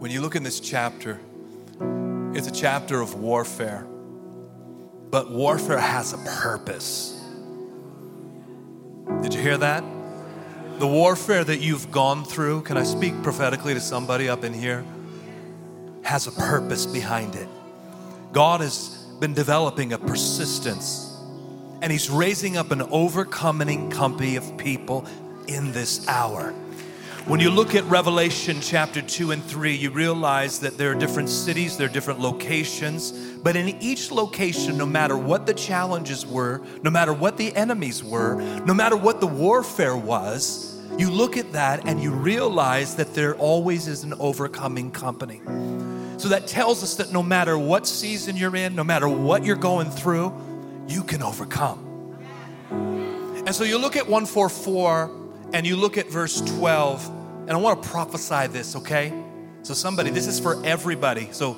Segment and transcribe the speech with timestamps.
[0.00, 1.20] When you look in this chapter,
[2.32, 3.86] it's a chapter of warfare,
[5.10, 7.22] but warfare has a purpose.
[9.20, 9.84] Did you hear that?
[10.78, 14.86] The warfare that you've gone through, can I speak prophetically to somebody up in here?
[16.00, 17.48] Has a purpose behind it.
[18.32, 21.14] God has been developing a persistence,
[21.82, 25.06] and He's raising up an overcoming company of people
[25.46, 26.54] in this hour.
[27.26, 31.28] When you look at Revelation chapter 2 and 3, you realize that there are different
[31.28, 36.62] cities, there are different locations, but in each location, no matter what the challenges were,
[36.82, 41.52] no matter what the enemies were, no matter what the warfare was, you look at
[41.52, 45.40] that and you realize that there always is an overcoming company.
[46.16, 49.56] So that tells us that no matter what season you're in, no matter what you're
[49.56, 50.34] going through,
[50.88, 52.16] you can overcome.
[52.70, 55.19] And so you look at 144
[55.52, 57.08] and you look at verse 12,
[57.42, 59.12] and I want to prophesy this, okay?
[59.62, 61.28] So, somebody, this is for everybody.
[61.32, 61.56] So,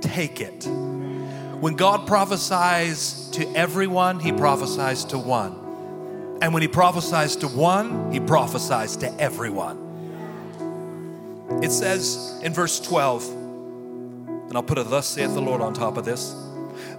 [0.00, 0.66] take it.
[1.60, 6.38] When God prophesies to everyone, He prophesies to one.
[6.40, 9.86] And when He prophesies to one, He prophesies to everyone.
[11.62, 15.96] It says in verse 12, and I'll put a thus saith the Lord on top
[15.96, 16.34] of this,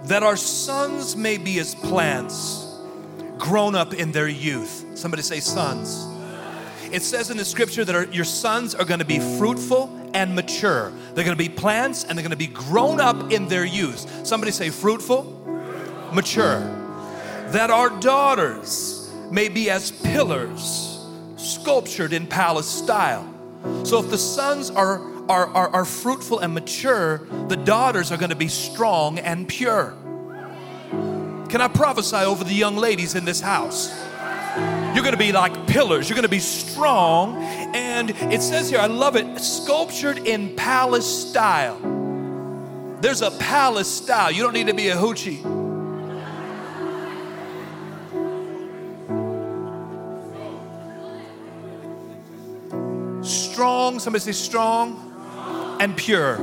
[0.04, 2.66] that our sons may be as plants
[3.38, 4.84] grown up in their youth.
[5.00, 6.06] Somebody say, sons.
[6.92, 10.34] It says in the scripture that our, your sons are going to be fruitful and
[10.34, 10.92] mature.
[11.14, 14.26] They're going to be plants and they're going to be grown up in their youth.
[14.26, 15.24] Somebody say, fruitful,
[16.12, 16.60] mature.
[17.48, 21.02] That our daughters may be as pillars
[21.38, 23.26] sculptured in palace style.
[23.84, 28.30] So if the sons are, are, are, are fruitful and mature, the daughters are going
[28.30, 29.94] to be strong and pure.
[31.48, 34.09] Can I prophesy over the young ladies in this house?
[34.94, 37.36] You're gonna be like pillars, you're gonna be strong.
[37.74, 41.78] And it says here, I love it, sculptured in palace style.
[43.00, 44.30] There's a palace style.
[44.30, 45.40] You don't need to be a hoochie.
[53.24, 56.36] Strong, somebody say strong and pure.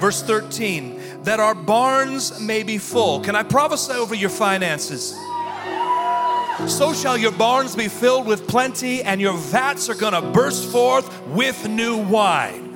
[0.00, 3.20] Verse 13 that our barns may be full.
[3.20, 5.16] Can I prophesy over your finances?
[6.68, 11.26] So shall your barns be filled with plenty, and your vats are gonna burst forth
[11.26, 12.70] with new wine.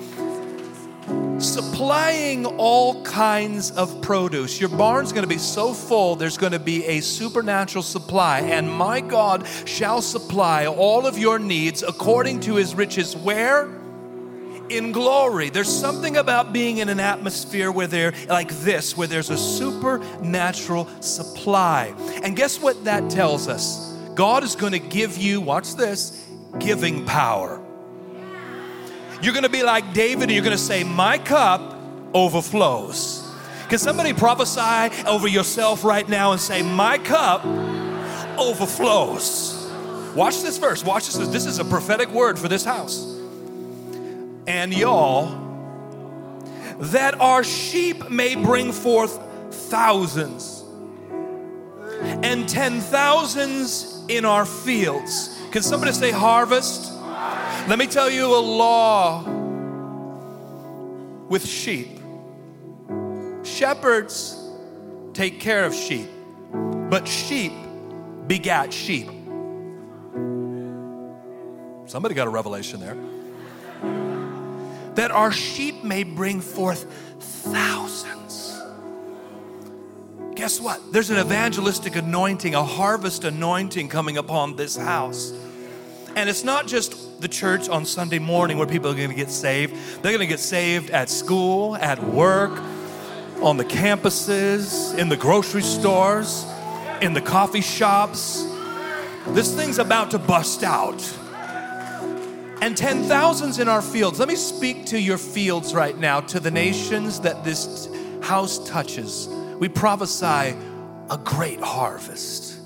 [1.40, 4.60] Supplying all kinds of produce.
[4.60, 9.46] Your barn's gonna be so full, there's gonna be a supernatural supply, and my God
[9.64, 13.16] shall supply all of your needs according to his riches.
[13.16, 13.68] Where?
[14.70, 15.50] In glory.
[15.50, 20.88] There's something about being in an atmosphere where they're like this, where there's a supernatural
[21.00, 21.94] supply.
[22.22, 23.92] And guess what that tells us?
[24.14, 26.26] God is going to give you, watch this,
[26.58, 27.60] giving power.
[29.22, 31.76] You're going to be like David and you're going to say, My cup
[32.14, 33.24] overflows.
[33.68, 37.44] Can somebody prophesy over yourself right now and say, My cup
[38.38, 39.54] overflows?
[40.14, 40.84] Watch this verse.
[40.84, 41.28] Watch this.
[41.28, 43.17] This is a prophetic word for this house
[44.48, 45.26] and y'all,
[46.78, 49.20] that our sheep may bring forth
[49.68, 50.64] thousands
[52.22, 55.38] and ten thousands in our fields.
[55.50, 56.94] Can somebody say harvest?
[57.68, 59.22] Let me tell you a law
[61.28, 62.00] with sheep.
[63.44, 64.34] Shepherds
[65.12, 66.08] take care of sheep,
[66.88, 67.52] but sheep
[68.26, 69.08] begat sheep.
[71.84, 72.96] Somebody got a revelation there
[74.98, 78.60] that our sheep may bring forth thousands.
[80.34, 80.92] Guess what?
[80.92, 85.32] There's an evangelistic anointing, a harvest anointing coming upon this house.
[86.16, 89.30] And it's not just the church on Sunday morning where people are going to get
[89.30, 89.76] saved.
[90.02, 92.60] They're going to get saved at school, at work,
[93.40, 96.44] on the campuses, in the grocery stores,
[97.00, 98.44] in the coffee shops.
[99.28, 101.00] This thing's about to bust out
[102.60, 104.18] and ten thousands in our fields.
[104.18, 107.88] Let me speak to your fields right now, to the nations that this
[108.22, 109.28] house touches.
[109.58, 110.56] We prophesy
[111.10, 112.58] a great harvest.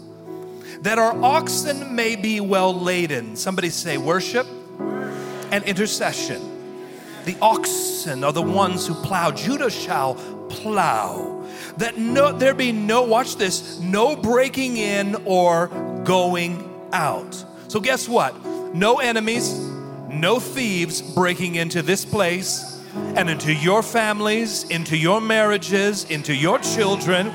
[0.82, 3.36] That our oxen may be well laden.
[3.36, 4.46] Somebody say worship
[4.80, 6.40] and intercession.
[7.24, 9.30] The oxen are the ones who plow.
[9.30, 10.14] Judah shall
[10.48, 11.46] plow.
[11.76, 15.68] That no, there be no, watch this, no breaking in or
[16.04, 17.44] going out.
[17.68, 18.34] So, guess what?
[18.74, 19.54] No enemies,
[20.12, 26.58] no thieves breaking into this place and into your families, into your marriages, into your
[26.58, 27.32] children,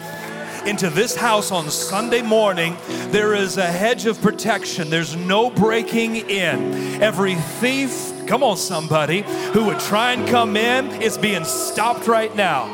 [0.65, 2.75] into this house on Sunday morning.
[3.09, 7.01] There is a hedge of protection, there's no breaking in.
[7.01, 9.21] Every thief, come on, somebody,
[9.53, 12.65] who would try and come in is being stopped right now.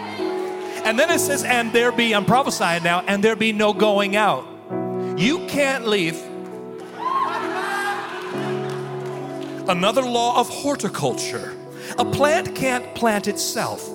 [0.86, 4.16] And then it says, and there be, I'm prophesying now, and there be no going
[4.18, 4.46] out.
[5.18, 6.22] You can't leave.
[9.68, 11.56] Another law of horticulture.
[11.98, 13.90] A plant can't plant itself.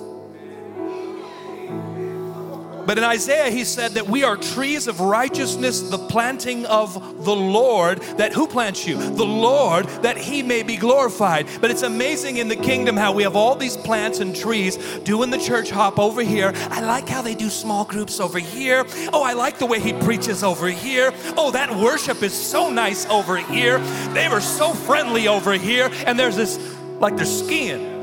[2.89, 7.35] But in Isaiah, he said that we are trees of righteousness, the planting of the
[7.35, 7.99] Lord.
[8.17, 8.97] That who plants you?
[8.97, 11.45] The Lord, that he may be glorified.
[11.61, 15.29] But it's amazing in the kingdom how we have all these plants and trees doing
[15.29, 16.51] the church hop over here.
[16.71, 18.87] I like how they do small groups over here.
[19.13, 21.13] Oh, I like the way he preaches over here.
[21.37, 23.77] Oh, that worship is so nice over here.
[24.15, 25.91] They were so friendly over here.
[26.07, 26.57] And there's this,
[26.99, 27.98] like they're skiing.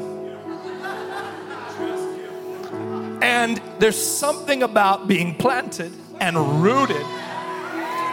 [3.26, 7.05] And there's something about being planted and rooted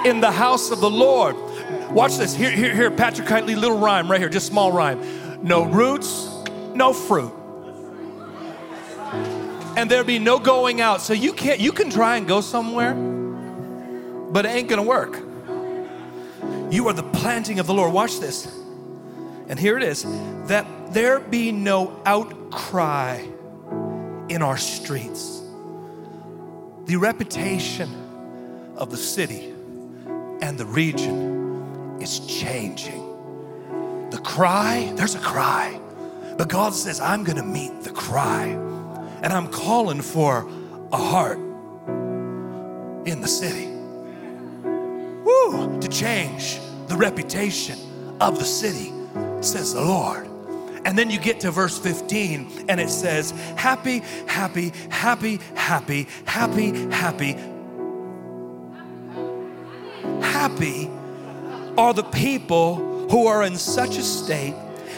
[0.08, 1.36] in the house of the Lord.
[1.92, 2.34] Watch this.
[2.34, 5.00] Here, here, here, Patrick Kitely, little rhyme right here, just small rhyme.
[5.44, 6.28] No roots,
[6.74, 7.32] no fruit.
[9.78, 11.00] And there be no going out.
[11.00, 15.22] So you can't, you can try and go somewhere, but it ain't gonna work.
[16.72, 17.94] You are the planting of the Lord.
[17.94, 18.52] Watch this.
[19.48, 20.08] And here it is
[20.48, 23.28] that there be no outcry
[24.30, 25.42] in our streets.
[26.86, 27.90] The reputation
[28.78, 29.54] of the city
[30.42, 33.02] and the region is changing.
[34.10, 35.80] The cry, there's a cry,
[36.38, 40.48] but God says, I'm gonna meet the cry, and I'm calling for
[40.92, 41.38] a heart
[43.08, 43.68] in the city.
[45.24, 47.80] Woo, to change the reputation
[48.20, 48.92] of the city,
[49.42, 50.28] says the Lord.
[50.86, 56.72] And then you get to verse 15 and it says, Happy, happy, happy, happy, happy,
[56.92, 57.38] happy.
[60.22, 60.90] Happy
[61.78, 64.56] are the people who are in such a state.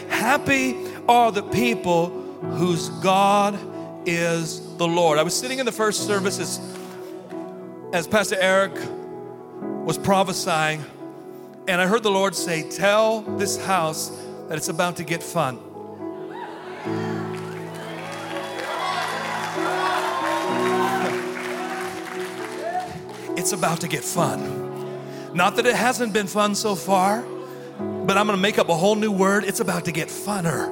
[0.08, 0.76] Happy
[1.08, 2.08] are the people
[2.40, 3.58] whose God
[4.06, 5.18] is the Lord.
[5.18, 6.60] I was sitting in the first service as,
[7.92, 8.72] as Pastor Eric
[9.84, 10.84] was prophesying,
[11.68, 14.10] and I heard the Lord say, Tell this house
[14.48, 15.58] that it's about to get fun.
[23.46, 24.40] It's about to get fun.
[25.32, 27.22] Not that it hasn't been fun so far,
[27.78, 29.44] but I'm gonna make up a whole new word.
[29.44, 30.66] It's about to get funner.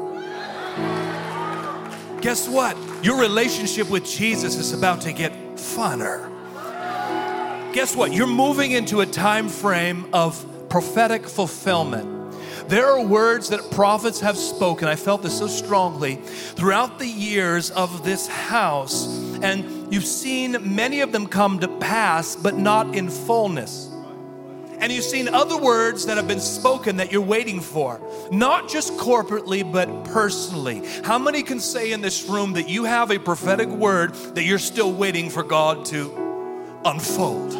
[2.20, 2.76] Guess what?
[3.00, 6.28] Your relationship with Jesus is about to get funner.
[7.72, 8.12] Guess what?
[8.12, 12.10] You're moving into a time frame of prophetic fulfillment.
[12.66, 14.88] There are words that prophets have spoken.
[14.88, 19.06] I felt this so strongly throughout the years of this house,
[19.42, 23.90] and you've seen many of them come to pass, but not in fullness.
[24.78, 28.00] And you've seen other words that have been spoken that you're waiting for,
[28.30, 30.82] not just corporately, but personally.
[31.04, 34.58] How many can say in this room that you have a prophetic word that you're
[34.58, 37.54] still waiting for God to unfold?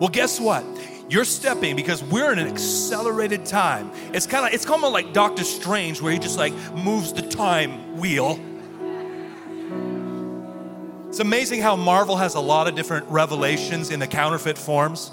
[0.00, 0.64] Well, guess what?
[1.08, 3.90] You're stepping because we're in an accelerated time.
[4.12, 7.22] It's kind of it's kind of like Doctor Strange where he just like moves the
[7.22, 8.40] time wheel.
[11.08, 15.12] It's amazing how Marvel has a lot of different revelations in the counterfeit forms.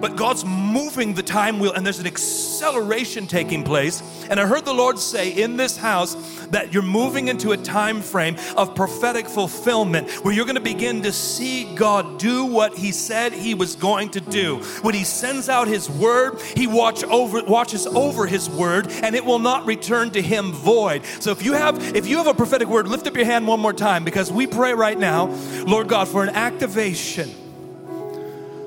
[0.00, 4.02] But God's moving the time wheel and there's an acceleration taking place.
[4.30, 6.14] And I heard the Lord say in this house
[6.46, 11.02] that you're moving into a time frame of prophetic fulfillment where you're going to begin
[11.02, 14.56] to see God do what he said he was going to do.
[14.82, 19.24] When he sends out his word, he watch over watches over his word and it
[19.24, 21.04] will not return to him void.
[21.20, 23.60] So if you have if you have a prophetic word, lift up your hand one
[23.60, 25.26] more time because we pray right now,
[25.66, 27.47] Lord God, for an activation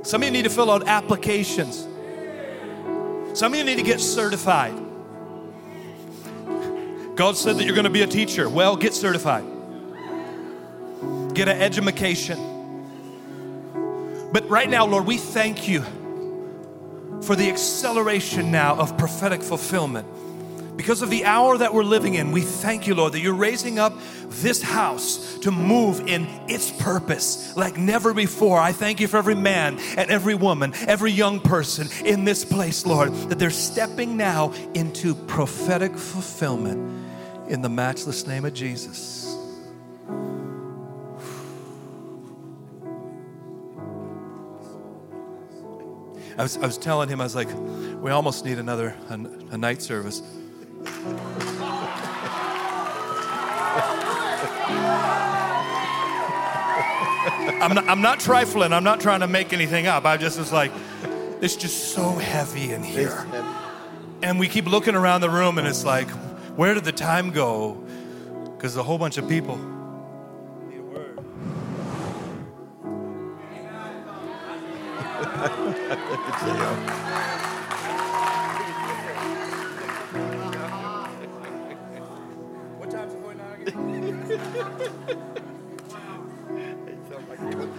[0.03, 1.87] some of you need to fill out applications.
[3.37, 4.73] Some of you need to get certified.
[7.15, 8.49] God said that you're going to be a teacher.
[8.49, 9.45] Well, get certified.
[11.33, 12.39] Get an education.
[14.31, 15.81] But right now, Lord, we thank you
[17.21, 20.07] for the acceleration now of prophetic fulfillment.
[20.81, 23.77] Because of the hour that we're living in, we thank you, Lord, that you're raising
[23.77, 23.93] up
[24.27, 28.57] this house to move in its purpose like never before.
[28.57, 32.83] I thank you for every man and every woman, every young person in this place,
[32.83, 36.79] Lord, that they're stepping now into prophetic fulfillment
[37.47, 39.37] in the matchless name of Jesus.
[46.39, 47.49] I was, I was telling him, I was like,
[48.01, 49.13] we almost need another a,
[49.51, 50.23] a night service.
[57.61, 58.73] I'm not, I'm not trifling.
[58.73, 60.05] I'm not trying to make anything up.
[60.05, 60.71] I just was like,
[61.41, 63.25] it's just so heavy in here.
[64.23, 66.09] And we keep looking around the room and it's like,
[66.55, 67.83] where did the time go?
[68.55, 69.59] Because a whole bunch of people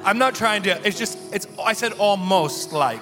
[0.04, 3.00] I'm not trying to, it's just, it's, I said almost like.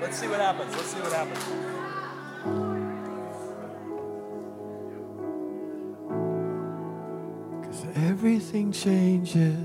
[0.00, 0.72] Let's see what happens.
[0.76, 1.44] Let's see what happens.
[7.66, 9.63] Cause everything changes.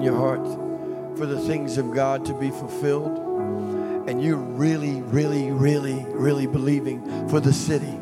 [0.00, 0.46] In your heart
[1.18, 3.18] for the things of God to be fulfilled.
[4.08, 8.00] And you're really, really, really, really believing for the city.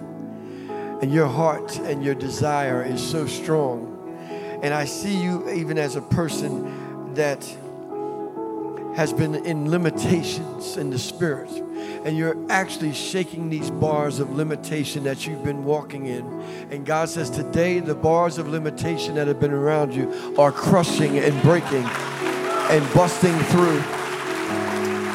[1.02, 4.16] And your heart and your desire is so strong.
[4.62, 7.42] And I see you even as a person that
[8.94, 11.50] has been in limitations in the spirit.
[12.04, 16.24] And you're actually shaking these bars of limitation that you've been walking in.
[16.70, 21.18] And God says, Today, the bars of limitation that have been around you are crushing
[21.18, 23.80] and breaking and busting through.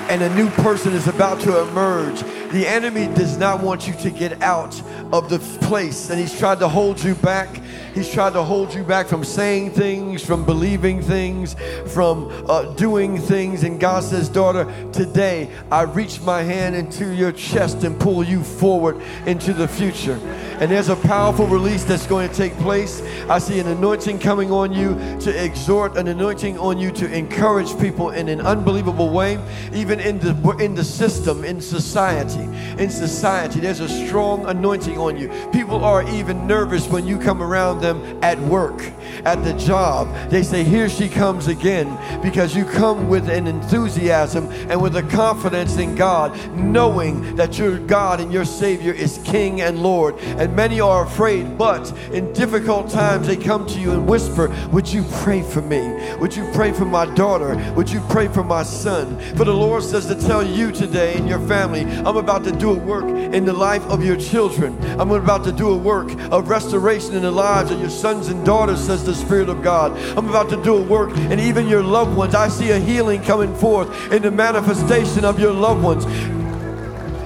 [0.10, 2.22] And a new person is about to emerge.
[2.52, 4.80] The enemy does not want you to get out
[5.12, 7.50] of the place, and he's tried to hold you back.
[7.94, 11.56] He's tried to hold you back from saying things, from believing things,
[11.94, 13.64] from uh, doing things.
[13.64, 18.44] And God says, Daughter, today I reach my hand into your chest and pull you
[18.44, 20.20] forward into the future.
[20.64, 23.02] And there's a powerful release that's going to take place.
[23.28, 27.78] I see an anointing coming on you to exhort, an anointing on you to encourage
[27.82, 29.44] people in an unbelievable way,
[29.74, 32.44] even in the in the system, in society.
[32.82, 35.28] In society, there's a strong anointing on you.
[35.52, 38.90] People are even nervous when you come around them at work,
[39.26, 40.08] at the job.
[40.30, 45.04] They say, Here she comes again, because you come with an enthusiasm and with a
[45.04, 50.16] confidence in God, knowing that your God and your Savior is King and Lord.
[50.20, 54.92] And many are afraid, but in difficult times they come to you and whisper, Would
[54.92, 56.16] you pray for me?
[56.18, 57.56] Would you pray for my daughter?
[57.76, 59.20] Would you pray for my son?
[59.36, 62.72] For the Lord says to tell you today and your family, I'm about to do
[62.72, 64.78] a work in the life of your children.
[65.00, 68.46] I'm about to do a work of restoration in the lives of your sons and
[68.46, 69.92] daughters, says the Spirit of God.
[70.18, 72.36] I'm about to do a work and even your loved ones.
[72.36, 76.06] I see a healing coming forth in the manifestation of your loved ones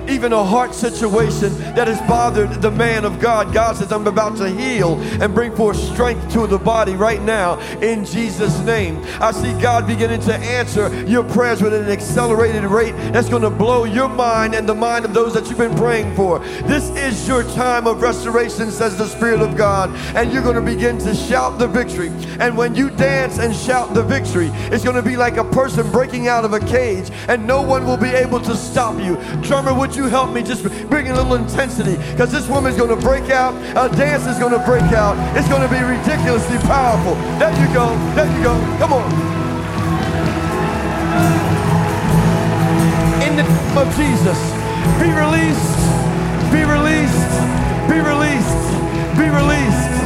[0.09, 3.53] even a heart situation that has bothered the man of God.
[3.53, 7.59] God says, I'm about to heal and bring forth strength to the body right now
[7.79, 9.03] in Jesus' name.
[9.21, 13.49] I see God beginning to answer your prayers with an accelerated rate that's going to
[13.49, 16.39] blow your mind and the mind of those that you've been praying for.
[16.39, 20.61] This is your time of restoration, says the Spirit of God, and you're going to
[20.61, 22.09] begin to shout the victory.
[22.39, 25.89] And when you dance and shout the victory, it's going to be like a person
[25.91, 29.15] breaking out of a cage, and no one will be able to stop you.
[29.41, 31.97] Drummer, would you help me just bring a little intensity?
[32.11, 35.17] Because this woman's going to break out, a dance is going to break out.
[35.35, 37.15] It's going to be ridiculously powerful.
[37.39, 37.89] There you go.
[38.13, 38.53] There you go.
[38.77, 39.11] Come on.
[43.25, 44.39] In the name of Jesus,
[45.01, 45.77] be released,
[46.53, 47.33] be released,
[47.89, 49.97] be released, be released.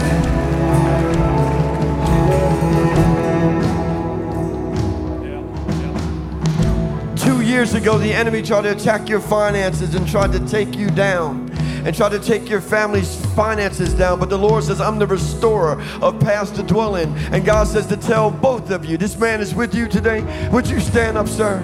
[7.51, 11.51] Years ago, the enemy tried to attack your finances and tried to take you down
[11.85, 14.19] and tried to take your family's finances down.
[14.19, 17.13] But the Lord says, I'm the restorer of past to dwell in.
[17.33, 20.49] And God says to tell both of you, this man is with you today.
[20.49, 21.59] Would you stand up, sir?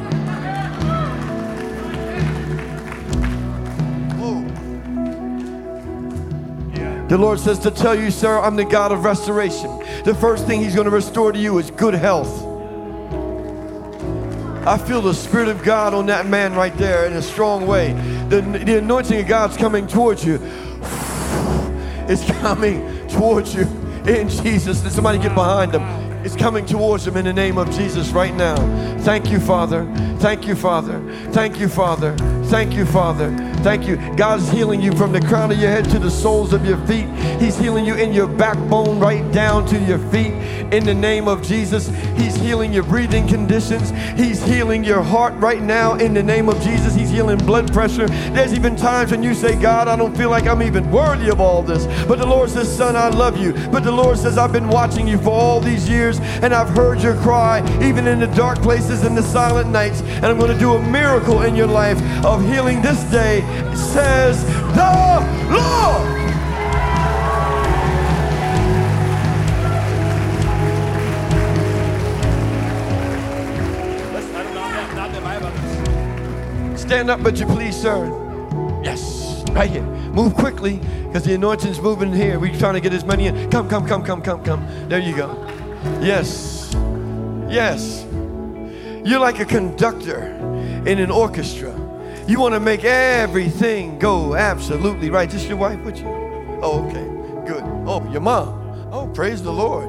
[7.08, 9.70] The Lord says to tell you, sir, I'm the God of restoration.
[10.04, 12.47] The first thing He's going to restore to you is good health.
[14.68, 17.94] I feel the Spirit of God on that man right there in a strong way.
[18.28, 20.40] The, the anointing of God's coming towards you.
[22.10, 23.64] It's coming towards you.
[24.06, 24.80] in Jesus.
[24.80, 25.84] Did somebody get behind them?
[26.26, 28.56] It's coming towards them in the name of Jesus right now.
[29.00, 29.86] Thank you, Father.
[30.20, 31.00] Thank you, Father.
[31.32, 32.16] Thank you, Father.
[32.46, 33.30] Thank you, Father.
[33.64, 33.98] Thank you.
[34.16, 37.08] God's healing you from the crown of your head to the soles of your feet.
[37.40, 40.34] He's healing you in your backbone right down to your feet
[40.74, 41.88] in the name of Jesus.
[42.18, 43.92] He's healing your breathing conditions.
[44.20, 46.96] He's healing your heart right now in the name of Jesus.
[46.96, 48.08] He's healing blood pressure.
[48.08, 51.40] There's even times when you say, God, I don't feel like I'm even worthy of
[51.40, 51.86] all this.
[52.06, 53.54] But the Lord says, Son, I love you.
[53.72, 57.02] But the Lord says, I've been watching you for all these years and I've heard
[57.02, 60.02] your cry, even in the dark places and the silent nights.
[60.02, 63.42] And I'm going to do a miracle in your life of healing this day,
[63.76, 64.44] says
[64.76, 64.94] the
[65.52, 66.18] Lord.
[76.78, 78.08] Stand up, but you please, sir.
[78.82, 79.84] Yes, right here.
[79.84, 82.40] Move quickly because the anointing's moving here.
[82.40, 83.52] We're trying to get as many in.
[83.52, 84.66] Come, come, come, come, come, come.
[84.88, 85.36] There you go.
[86.02, 86.74] Yes.
[87.50, 88.06] Yes.
[89.04, 90.24] You're like a conductor
[90.86, 91.77] in an orchestra.
[92.28, 95.30] You want to make everything go absolutely right.
[95.30, 96.08] Just your wife with you?
[96.62, 97.06] Oh, okay.
[97.48, 97.64] Good.
[97.88, 98.90] Oh, your mom.
[98.92, 99.88] Oh, praise the Lord.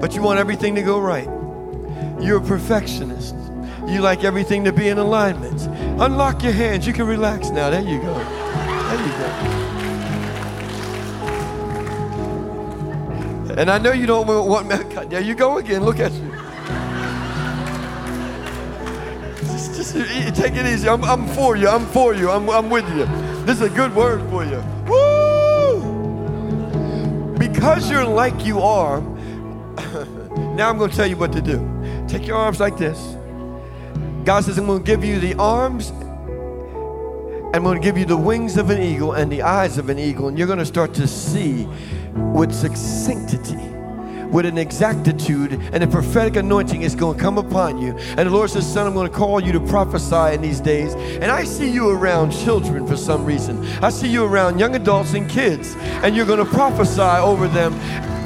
[0.00, 1.28] But you want everything to go right.
[2.18, 3.34] You're a perfectionist.
[3.86, 5.60] You like everything to be in alignment.
[6.00, 6.86] Unlock your hands.
[6.86, 7.68] You can relax now.
[7.68, 8.14] There you go.
[8.14, 9.58] There you go.
[13.58, 14.70] And I know you don't want.
[15.10, 15.84] There you go again.
[15.84, 16.31] Look at you.
[19.92, 20.88] Take it easy.
[20.88, 21.68] I'm, I'm for you.
[21.68, 22.30] I'm for you.
[22.30, 23.04] I'm, I'm with you.
[23.44, 24.64] This is a good word for you.
[24.88, 25.82] Woo!
[27.36, 29.00] Because you're like you are,
[30.56, 31.58] now I'm going to tell you what to do.
[32.08, 32.98] Take your arms like this.
[34.24, 35.90] God says, I'm going to give you the arms,
[37.54, 39.98] I'm going to give you the wings of an eagle and the eyes of an
[39.98, 41.66] eagle, and you're going to start to see
[42.14, 43.71] with succinctity
[44.32, 47.96] with an exactitude and a prophetic anointing is going to come upon you.
[48.16, 50.94] And the Lord says, Son, I'm going to call you to prophesy in these days.
[50.94, 53.64] And I see you around children for some reason.
[53.82, 57.74] I see you around young adults and kids, and you're going to prophesy over them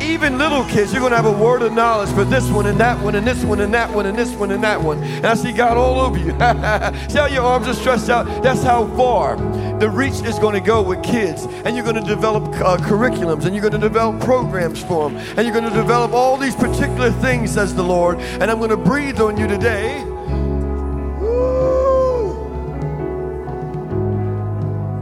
[0.03, 2.79] even little kids, you're going to have a word of knowledge for this one and
[2.81, 5.03] that one and this one and that one and this one and that one.
[5.03, 6.31] And I see God all over you.
[7.09, 8.43] see how your arms are stretched out?
[8.43, 9.37] That's how far
[9.79, 11.45] the reach is going to go with kids.
[11.65, 15.19] And you're going to develop uh, curriculums and you're going to develop programs for them.
[15.37, 18.19] And you're going to develop all these particular things, says the Lord.
[18.19, 20.01] And I'm going to breathe on you today.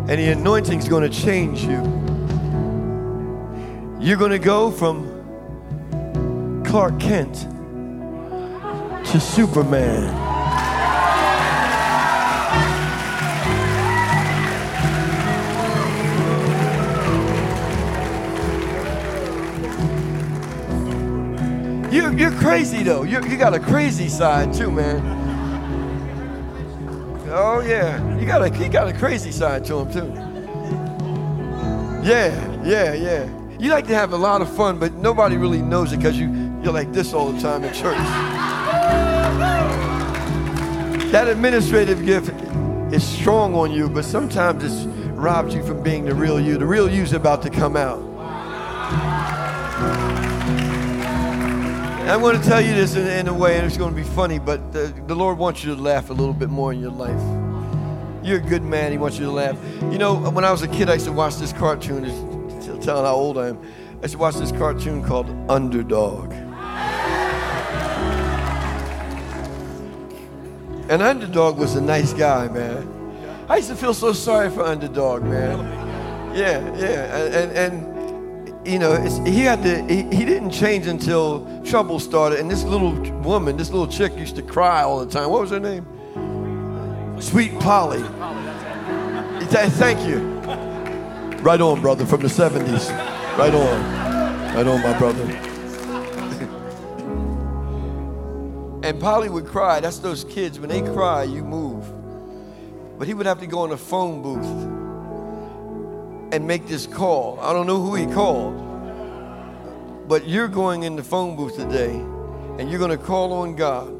[0.06, 2.03] And the anointing is going to change you.
[4.04, 5.02] You're going to go from
[6.66, 7.34] Clark Kent
[9.06, 10.12] to Superman.
[21.90, 23.04] You, you're crazy though.
[23.04, 25.00] You, you got a crazy side too, man.
[27.30, 30.12] Oh yeah, you got a you got a crazy side to him too.
[32.06, 33.43] Yeah, yeah, yeah.
[33.64, 36.28] You like to have a lot of fun, but nobody really knows it because you,
[36.62, 37.96] you're like this all the time in church.
[41.10, 42.28] That administrative gift
[42.92, 46.58] is strong on you, but sometimes it's robs you from being the real you.
[46.58, 48.00] The real you's about to come out.
[52.06, 54.06] I'm going to tell you this in, in, a way, and it's going to be
[54.06, 56.90] funny, but the, the Lord wants you to laugh a little bit more in your
[56.90, 57.18] life.
[58.22, 58.92] You're a good man.
[58.92, 59.56] He wants you to laugh.
[59.90, 62.33] You know, when I was a kid, I used to watch this cartoon
[62.84, 63.58] telling how old I am.
[63.98, 66.32] I used to watch this cartoon called Underdog.
[70.90, 72.86] And Underdog was a nice guy, man.
[73.48, 75.64] I used to feel so sorry for Underdog, man.
[76.36, 79.82] Yeah, yeah, and and, you know, he had to.
[79.86, 82.40] He, he didn't change until trouble started.
[82.40, 82.92] And this little
[83.22, 85.30] woman, this little chick, used to cry all the time.
[85.30, 85.86] What was her name?
[87.20, 88.02] Sweet Polly.
[89.48, 90.33] Thank you.
[91.44, 92.88] Right on, brother, from the 70s.
[93.36, 94.54] Right on.
[94.54, 95.24] Right on, my brother.
[98.82, 99.78] and Polly would cry.
[99.78, 100.58] That's those kids.
[100.58, 101.84] When they cry, you move.
[102.98, 104.46] But he would have to go in a phone booth
[106.32, 107.38] and make this call.
[107.40, 110.08] I don't know who he called.
[110.08, 111.94] But you're going in the phone booth today
[112.58, 113.90] and you're going to call on God.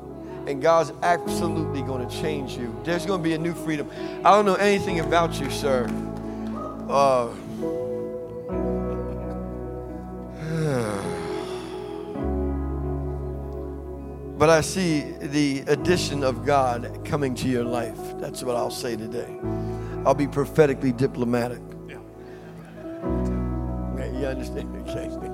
[0.49, 2.75] And God's absolutely going to change you.
[2.85, 3.91] There's going to be a new freedom.
[4.25, 5.91] I don't know anything about you, sir.
[6.89, 7.29] Uh,
[14.39, 17.99] but I see the addition of God coming to your life.
[18.19, 19.39] That's what I'll say today.
[20.05, 21.61] I'll be prophetically diplomatic.
[21.89, 21.99] Yeah.
[24.21, 24.75] you understand?
[24.95, 25.34] Okay.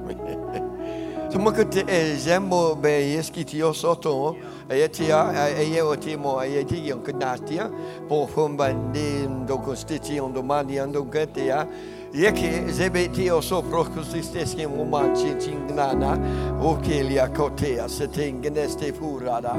[1.30, 4.36] Tumuka te e zembo be yeski tio soto
[4.68, 7.70] e tia e io timo e ti io knatia
[8.08, 11.68] po fumbandin do costitution domani ando ketia
[12.12, 16.18] Jeki zebe tio so proskustisteskim uman cincingnana
[16.60, 19.54] ukelia kotea setingneste furada.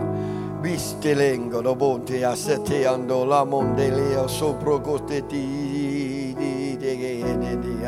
[0.61, 7.85] Vistelengo do bonte a seteando la mondeleo sopro costeti di di di di di di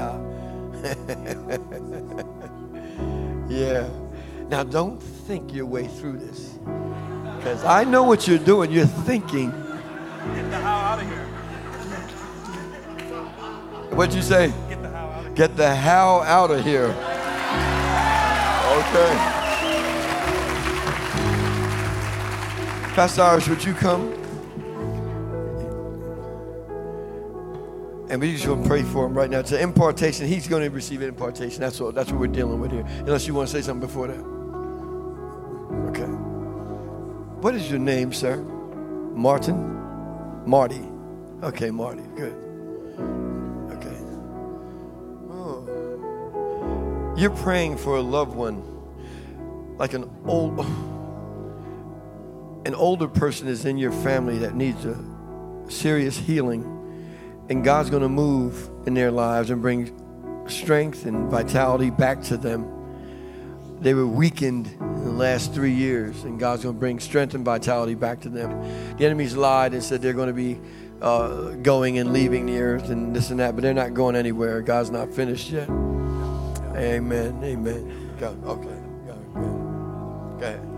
[3.53, 3.87] Yeah.
[4.49, 6.57] Now don't think your way through this.
[7.37, 8.71] Because I know what you're doing.
[8.71, 9.51] You're thinking.
[9.51, 11.25] Get the hell out of here.
[13.95, 14.51] What'd you say?
[14.67, 16.95] Get the hell out of Get the how out of here.
[18.73, 19.13] Okay.
[22.95, 24.22] Pastor Irish, would you come?
[28.13, 29.39] And we just want to pray for him right now.
[29.39, 30.27] It's an impartation.
[30.27, 31.59] He's going to receive an impartation.
[31.59, 32.85] That's what, that's what we're dealing with here.
[32.99, 34.19] Unless you want to say something before that.
[35.89, 36.11] Okay.
[37.41, 38.37] What is your name, sir?
[39.15, 40.43] Martin?
[40.45, 40.83] Marty.
[41.41, 42.03] Okay, Marty.
[42.15, 42.35] Good.
[43.71, 43.97] Okay.
[45.31, 47.15] Oh.
[47.17, 48.61] You're praying for a loved one,
[49.79, 50.59] like an old,
[52.67, 55.03] an older person is in your family that needs a
[55.67, 56.72] serious healing,
[57.49, 59.91] and God's going to move in their lives and bring
[60.47, 62.69] strength and vitality back to them.
[63.81, 67.43] They were weakened in the last three years, and God's going to bring strength and
[67.43, 68.97] vitality back to them.
[68.97, 70.59] The enemies lied and said they're going to be
[71.01, 74.61] uh, going and leaving the earth and this and that, but they're not going anywhere.
[74.61, 75.69] God's not finished yet.
[76.75, 77.41] Amen.
[77.43, 78.15] Amen.
[78.19, 78.37] Go.
[78.45, 78.79] Okay.
[79.05, 79.15] Go.
[79.33, 80.37] Go.
[80.39, 80.69] Go ahead.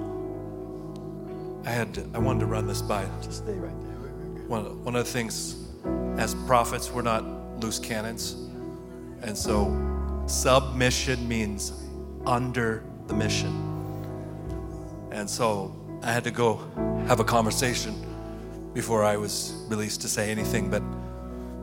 [1.65, 3.07] I had to, I wanted to run this by.
[3.21, 3.95] Just stay right there.
[4.47, 5.64] One, one of the things,
[6.17, 7.23] as prophets, we're not
[7.59, 8.33] loose cannons.
[9.21, 11.73] And so submission means
[12.25, 13.53] under the mission.
[15.11, 16.57] And so I had to go
[17.07, 17.95] have a conversation
[18.73, 20.83] before I was released to say anything, but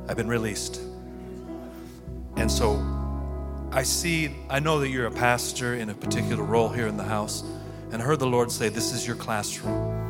[0.09, 0.81] I've been released.
[2.37, 2.83] And so
[3.71, 7.05] I see, I know that you're a pastor in a particular role here in the
[7.05, 7.45] house,
[7.93, 10.02] and I heard the Lord say, This is your classroom.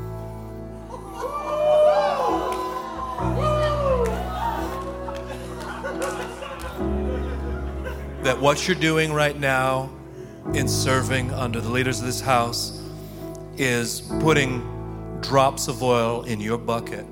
[8.23, 9.91] That what you're doing right now
[10.55, 12.81] in serving under the leaders of this house
[13.57, 14.61] is putting
[15.21, 17.05] drops of oil in your bucket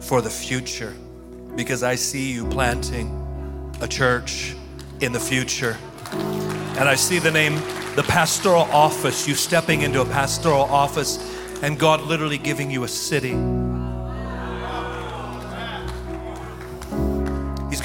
[0.00, 0.94] for the future
[1.56, 3.10] because I see you planting
[3.80, 4.54] a church
[5.00, 5.76] in the future.
[6.12, 7.54] And I see the name,
[7.96, 11.18] the pastoral office, you stepping into a pastoral office,
[11.62, 13.34] and God literally giving you a city.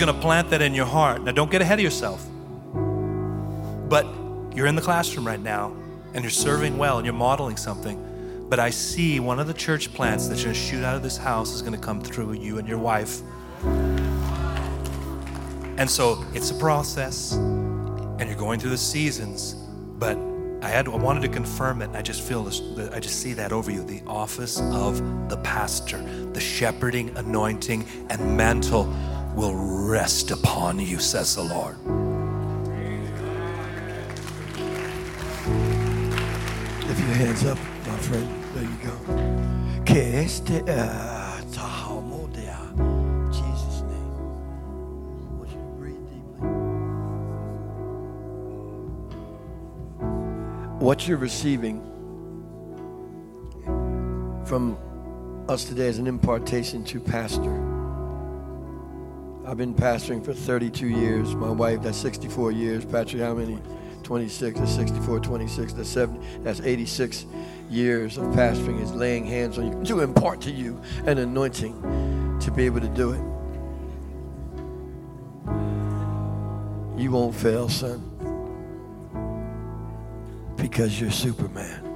[0.02, 1.22] Going to plant that in your heart.
[1.22, 2.26] Now, don't get ahead of yourself.
[3.88, 4.08] But
[4.56, 5.76] you're in the classroom right now
[6.16, 8.48] and you're serving well and you're modeling something.
[8.50, 11.18] But I see one of the church plants that's going to shoot out of this
[11.18, 13.22] house is going to come through you and your wife.
[15.78, 19.54] And so it's a process and you're going through the seasons.
[19.54, 20.18] But
[20.64, 21.92] I had I wanted to confirm it.
[21.94, 22.60] I just feel this.
[22.92, 23.84] I just see that over you.
[23.84, 26.02] The office of the pastor,
[26.34, 28.92] the shepherding anointing and mantle
[29.36, 31.78] will rest upon you, says the Lord.
[36.88, 38.44] Lift your hands up, my friend.
[38.54, 38.98] There you go.
[40.68, 41.22] Eh, deeply.
[50.80, 51.80] What you're receiving
[54.46, 54.78] from
[55.48, 57.71] us today is an impartation to pastor.
[59.52, 61.36] I've been pastoring for 32 years.
[61.36, 62.86] My wife, that's 64 years.
[62.86, 63.60] Patrick, how many?
[64.04, 67.26] 26, that's 64, 26, that's 70, that's 86
[67.70, 72.50] years of pastoring is laying hands on you to impart to you an anointing to
[72.50, 73.20] be able to do it.
[76.98, 78.00] You won't fail, son,
[80.56, 81.91] because you're Superman.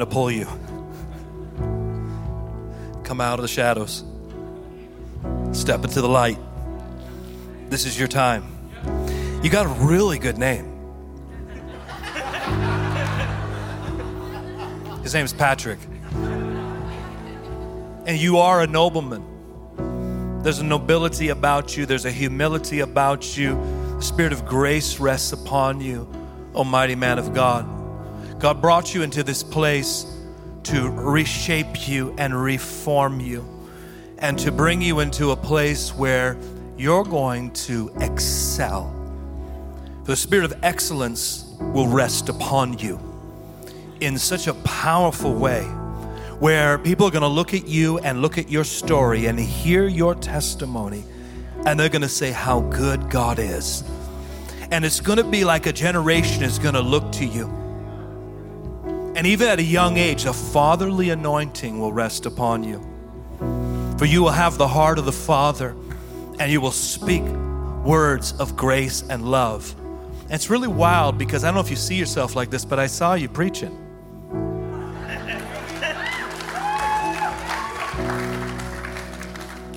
[0.00, 0.46] To pull you.
[3.04, 4.04] Come out of the shadows.
[5.52, 6.38] Step into the light.
[7.68, 8.44] This is your time.
[9.42, 10.66] You got a really good name.
[15.02, 15.78] His name is Patrick.
[18.06, 19.24] And you are a nobleman.
[20.42, 23.54] There's a nobility about you, there's a humility about you.
[23.96, 26.08] The spirit of grace rests upon you,
[26.54, 27.79] Almighty man of God.
[28.40, 30.06] God brought you into this place
[30.62, 33.46] to reshape you and reform you
[34.16, 36.38] and to bring you into a place where
[36.78, 38.96] you're going to excel.
[40.04, 42.98] The spirit of excellence will rest upon you
[44.00, 45.64] in such a powerful way
[46.38, 49.86] where people are going to look at you and look at your story and hear
[49.86, 51.04] your testimony
[51.66, 53.84] and they're going to say how good God is.
[54.70, 57.59] And it's going to be like a generation is going to look to you.
[59.16, 62.80] And even at a young age, a fatherly anointing will rest upon you.
[63.98, 65.74] For you will have the heart of the Father
[66.38, 67.22] and you will speak
[67.84, 69.74] words of grace and love.
[70.22, 72.78] And it's really wild because I don't know if you see yourself like this, but
[72.78, 73.76] I saw you preaching.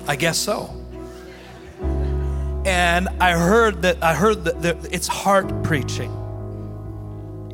[0.06, 0.74] I guess so.
[2.64, 6.10] And I heard that I heard that it's heart preaching.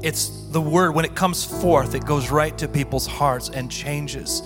[0.03, 4.43] It's the word when it comes forth, it goes right to people's hearts and changes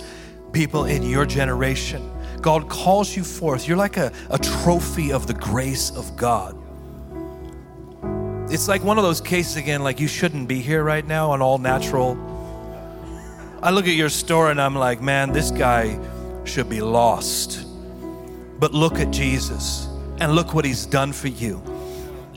[0.55, 2.09] people in your generation.
[2.41, 3.67] God calls you forth.
[3.67, 6.57] You're like a, a trophy of the grace of God.
[8.49, 11.41] It's like one of those cases again, like you shouldn't be here right now on
[11.41, 12.15] all natural.
[13.61, 15.99] I look at your story and I'm like, man, this guy
[16.45, 17.65] should be lost.
[18.57, 19.89] But look at Jesus
[20.19, 21.61] and look what he's done for you.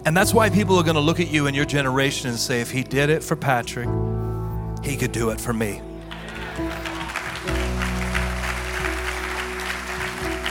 [0.08, 2.62] And that's why people are going to look at you in your generation and say,
[2.62, 3.90] if he did it for Patrick,
[4.82, 5.82] he could do it for me.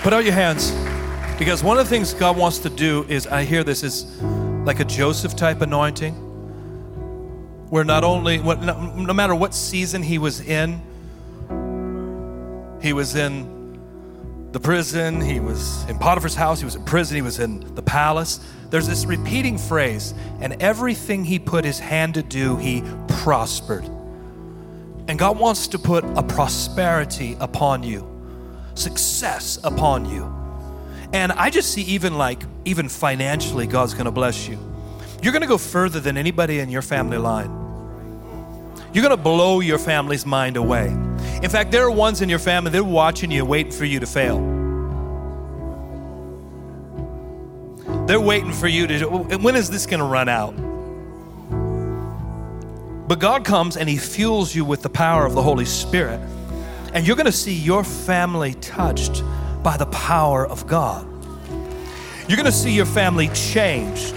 [0.03, 0.71] Put out your hands
[1.39, 4.79] because one of the things God wants to do is, I hear this is like
[4.79, 6.13] a Joseph type anointing,
[7.71, 10.79] where not only, no matter what season he was in,
[12.79, 13.56] he was in
[14.51, 17.81] the prison, he was in Potiphar's house, he was in prison, he was in the
[17.81, 18.39] palace.
[18.69, 23.85] There's this repeating phrase, and everything he put his hand to do, he prospered.
[25.07, 28.05] And God wants to put a prosperity upon you,
[28.73, 30.33] success upon you.
[31.13, 34.59] And I just see even like, even financially, God's gonna bless you.
[35.21, 37.51] You're gonna go further than anybody in your family line.
[38.93, 40.95] You're gonna blow your family's mind away.
[41.41, 44.07] In fact, there are ones in your family, they're watching you, waiting for you to
[44.07, 44.39] fail.
[48.07, 49.05] They're waiting for you to,
[49.37, 50.55] when is this gonna run out?
[53.07, 56.19] But God comes and He fuels you with the power of the Holy Spirit.
[56.93, 59.23] And you're gonna see your family touched
[59.61, 61.05] by the power of God.
[62.27, 64.13] You're gonna see your family changed.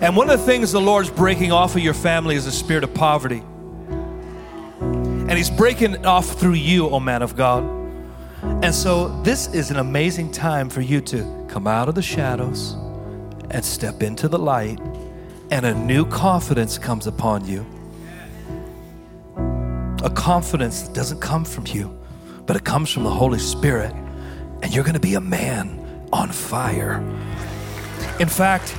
[0.00, 2.84] And one of the things the Lord's breaking off of your family is the spirit
[2.84, 3.42] of poverty.
[5.30, 7.62] And He's breaking it off through you, oh man of God.
[8.64, 12.72] And so, this is an amazing time for you to come out of the shadows
[13.50, 14.80] and step into the light,
[15.52, 17.64] and a new confidence comes upon you.
[20.02, 21.96] A confidence that doesn't come from you,
[22.46, 23.94] but it comes from the Holy Spirit.
[24.62, 26.98] And you're going to be a man on fire.
[28.18, 28.74] In fact,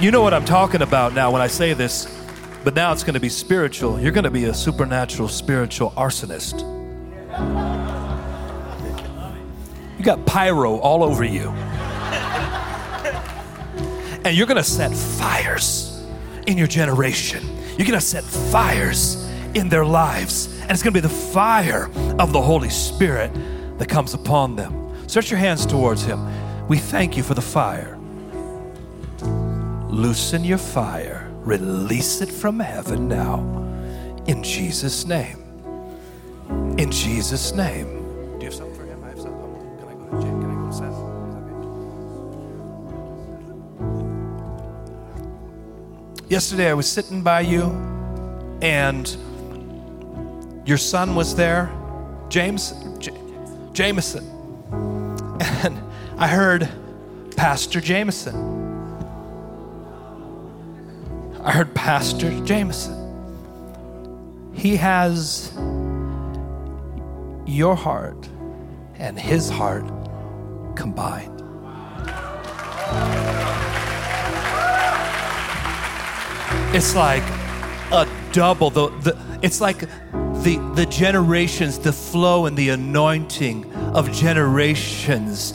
[0.00, 2.17] you know what I'm talking about now when I say this
[2.68, 3.98] but now it's going to be spiritual.
[3.98, 6.60] You're going to be a supernatural spiritual arsonist.
[9.96, 11.48] You got pyro all over you.
[14.22, 16.04] And you're going to set fires
[16.46, 17.42] in your generation.
[17.78, 20.54] You're going to set fires in their lives.
[20.60, 21.86] And it's going to be the fire
[22.18, 23.32] of the Holy Spirit
[23.78, 25.08] that comes upon them.
[25.08, 26.20] Stretch your hands towards Him.
[26.68, 27.98] We thank you for the fire.
[29.88, 31.27] Loosen your fire.
[31.48, 33.38] Release it from heaven now.
[34.26, 35.38] In Jesus' name.
[36.76, 37.86] In Jesus' name.
[38.38, 39.02] Do you have something for him?
[39.02, 39.78] I have something.
[39.78, 40.30] Can I go to Jake?
[40.30, 40.72] Can I go to
[46.20, 46.30] Seth?
[46.30, 47.70] Yesterday I was sitting by you
[48.60, 49.16] and
[50.66, 51.72] your son was there,
[52.28, 53.16] James, J-
[53.72, 54.22] Jameson.
[55.64, 55.80] And
[56.18, 56.68] I heard
[57.36, 58.57] Pastor Jameson.
[61.40, 62.96] I heard Pastor Jameson.
[64.52, 65.52] He has
[67.46, 68.28] your heart
[68.96, 69.84] and his heart
[70.74, 71.34] combined.
[76.74, 77.22] It's like
[77.92, 78.70] a double.
[78.70, 79.80] The, the, it's like
[80.42, 85.54] the, the generations, the flow and the anointing of generations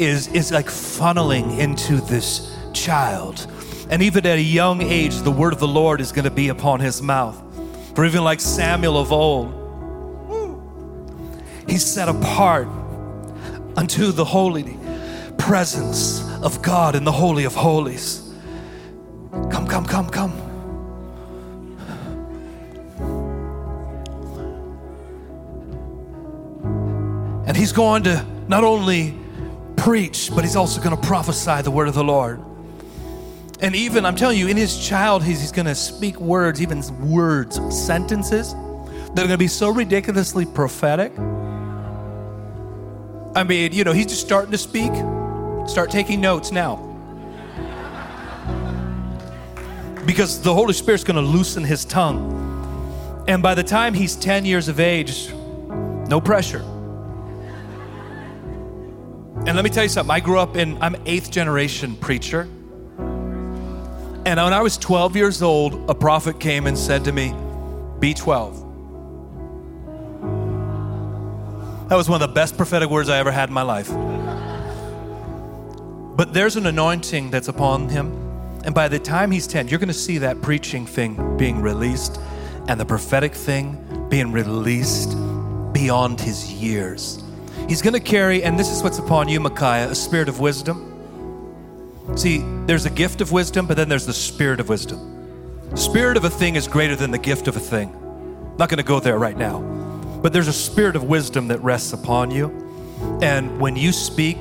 [0.00, 3.46] is, is like funneling into this child
[3.90, 6.48] and even at a young age, the word of the Lord is going to be
[6.48, 7.40] upon his mouth.
[7.94, 9.60] For even like Samuel of old,
[11.68, 12.66] he's set apart
[13.76, 14.78] unto the holy
[15.38, 18.34] presence of God in the Holy of Holies.
[19.50, 20.32] Come, come, come, come.
[27.46, 29.14] And he's going to not only
[29.76, 32.40] preach, but he's also going to prophesy the word of the Lord.
[33.64, 36.82] And even, I'm telling you, in his child, he's, he's going to speak words, even
[37.10, 41.18] words, sentences that are going to be so ridiculously prophetic.
[43.34, 44.92] I mean, you know, he's just starting to speak.
[45.66, 46.76] Start taking notes now.
[50.04, 53.24] Because the Holy Spirit's going to loosen his tongue.
[53.28, 56.60] And by the time he's 10 years of age, no pressure.
[59.46, 60.14] And let me tell you something.
[60.14, 62.46] I grew up in, I'm eighth generation preacher.
[64.26, 67.34] And when I was 12 years old, a prophet came and said to me,
[68.00, 68.60] Be 12.
[71.90, 73.90] That was one of the best prophetic words I ever had in my life.
[76.16, 78.12] But there's an anointing that's upon him.
[78.64, 82.18] And by the time he's 10, you're going to see that preaching thing being released
[82.66, 85.10] and the prophetic thing being released
[85.74, 87.22] beyond his years.
[87.68, 90.93] He's going to carry, and this is what's upon you, Micaiah, a spirit of wisdom.
[92.16, 95.10] See, there's a gift of wisdom, but then there's the spirit of wisdom.
[95.76, 97.92] Spirit of a thing is greater than the gift of a thing.
[98.56, 99.60] Not going to go there right now.
[100.22, 102.50] But there's a spirit of wisdom that rests upon you.
[103.20, 104.38] And when you speak,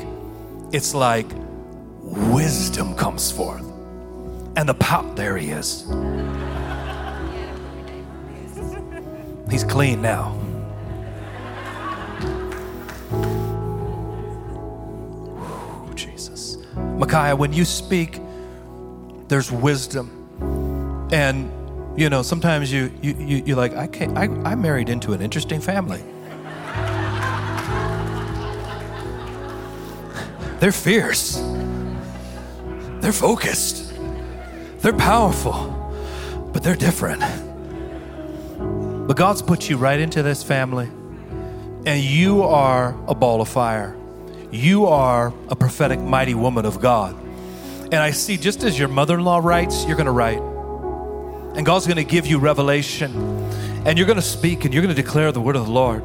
[0.71, 1.25] it's like
[2.01, 3.65] wisdom comes forth.
[4.55, 5.81] And the power, there he is.
[9.49, 10.29] He's clean now.
[15.39, 16.32] Whew, Jesus.
[16.97, 18.19] Micaiah, when you speak,
[19.27, 20.09] there's wisdom.
[21.11, 21.51] And
[21.99, 25.21] you know, sometimes you you, you you're like, I can't I, I married into an
[25.21, 25.99] interesting family.
[30.59, 31.35] They're fierce.
[33.01, 33.93] They're focused.
[34.79, 35.93] They're powerful,
[36.53, 37.21] but they're different.
[39.07, 40.89] But God's put you right into this family,
[41.85, 43.97] and you are a ball of fire.
[44.53, 47.15] You are a prophetic, mighty woman of God.
[47.85, 50.37] And I see, just as your mother in law writes, you're going to write.
[51.57, 53.11] And God's going to give you revelation,
[53.85, 56.03] and you're going to speak, and you're going to declare the word of the Lord.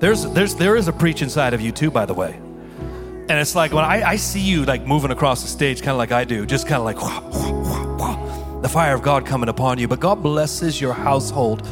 [0.00, 2.32] There's, there's, there is a preach inside of you, too, by the way.
[2.32, 5.98] And it's like when I, I see you like moving across the stage, kind of
[5.98, 9.50] like I do, just kind of like wah, wah, wah, the fire of God coming
[9.50, 9.88] upon you.
[9.88, 11.66] But God blesses your household.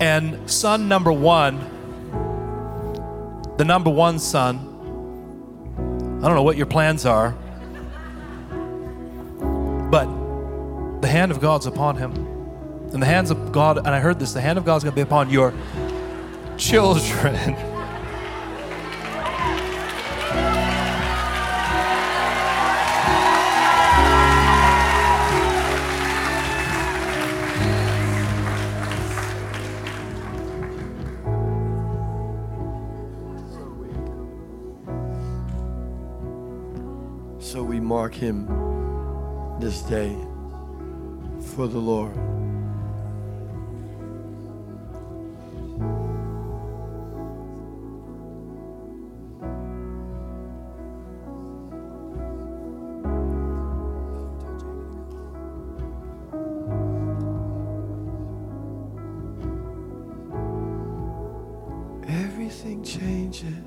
[0.00, 1.58] And son number one,
[3.56, 4.75] the number one son,
[6.18, 7.32] I don't know what your plans are,
[9.90, 10.06] but
[11.00, 12.12] the hand of God's upon him.
[12.92, 15.02] And the hands of God, and I heard this, the hand of God's gonna be
[15.02, 15.52] upon your
[16.56, 17.56] children.
[38.06, 38.46] mark him
[39.58, 40.14] this day
[41.54, 42.16] for the Lord.
[62.08, 63.66] Everything changes.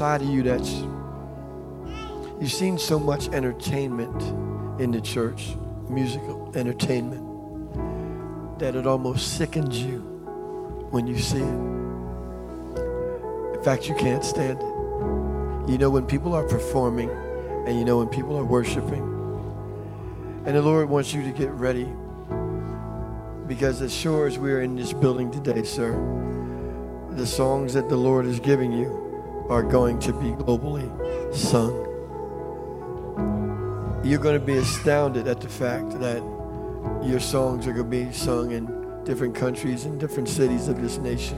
[0.00, 0.84] Of you that's.
[2.40, 4.22] You've seen so much entertainment
[4.80, 5.56] in the church,
[5.90, 7.44] musical entertainment,
[8.58, 10.00] that it almost sickens you
[10.90, 11.82] when you see it.
[13.56, 15.70] In fact, you can't stand it.
[15.70, 17.10] You know when people are performing
[17.66, 19.26] and you know when people are worshiping.
[20.46, 21.88] And the Lord wants you to get ready
[23.46, 25.92] Because as sure as we're in this building today, sir,
[27.10, 28.99] the songs that the Lord is giving you
[29.50, 30.88] are going to be globally
[31.34, 31.74] sung.
[34.04, 36.22] You're going to be astounded at the fact that
[37.02, 40.98] your songs are going to be sung in different countries and different cities of this
[40.98, 41.36] nation.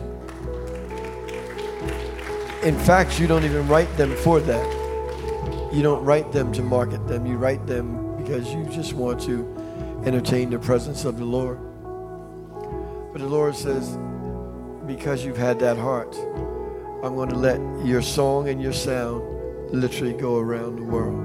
[2.63, 5.73] In fact, you don't even write them for that.
[5.73, 7.25] You don't write them to market them.
[7.25, 11.59] You write them because you just want to entertain the presence of the Lord.
[13.13, 13.97] But the Lord says,
[14.87, 16.15] because you've had that heart,
[17.03, 19.25] I'm going to let your song and your sound
[19.73, 21.19] literally go around the world.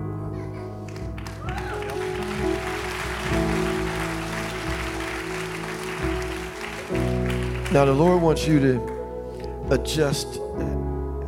[7.72, 10.40] Now, the Lord wants you to adjust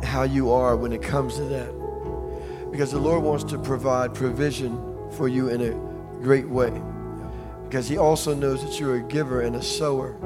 [0.02, 2.70] how you are when it comes to that.
[2.72, 4.76] Because the Lord wants to provide provision
[5.12, 6.72] for you in a great way.
[7.68, 10.16] Because He also knows that you're a giver and a sower.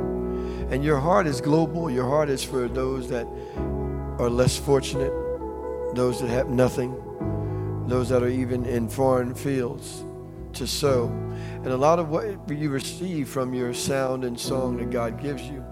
[0.71, 1.91] And your heart is global.
[1.91, 3.27] Your heart is for those that
[4.19, 5.13] are less fortunate,
[5.95, 6.95] those that have nothing,
[7.89, 10.05] those that are even in foreign fields
[10.53, 11.09] to sow.
[11.09, 15.43] And a lot of what you receive from your sound and song that God gives
[15.43, 15.65] you,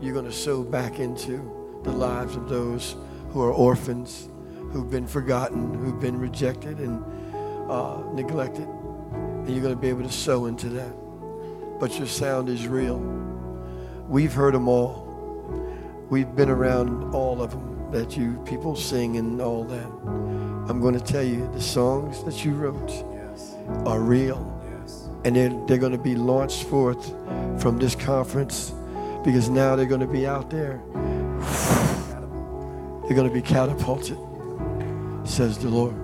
[0.00, 2.94] you're going to sow back into the lives of those
[3.30, 4.28] who are orphans,
[4.70, 7.02] who've been forgotten, who've been rejected and
[7.70, 8.68] uh, neglected.
[8.68, 10.92] And you're going to be able to sow into that.
[11.80, 12.98] But your sound is real.
[14.08, 15.06] We've heard them all.
[16.10, 19.86] We've been around all of them that you people sing and all that.
[20.68, 22.92] I'm going to tell you the songs that you wrote
[23.86, 24.54] are real.
[25.24, 27.08] And they're, they're going to be launched forth
[27.60, 28.72] from this conference
[29.24, 30.80] because now they're going to be out there.
[33.06, 34.18] They're going to be catapulted,
[35.24, 35.94] says the Lord.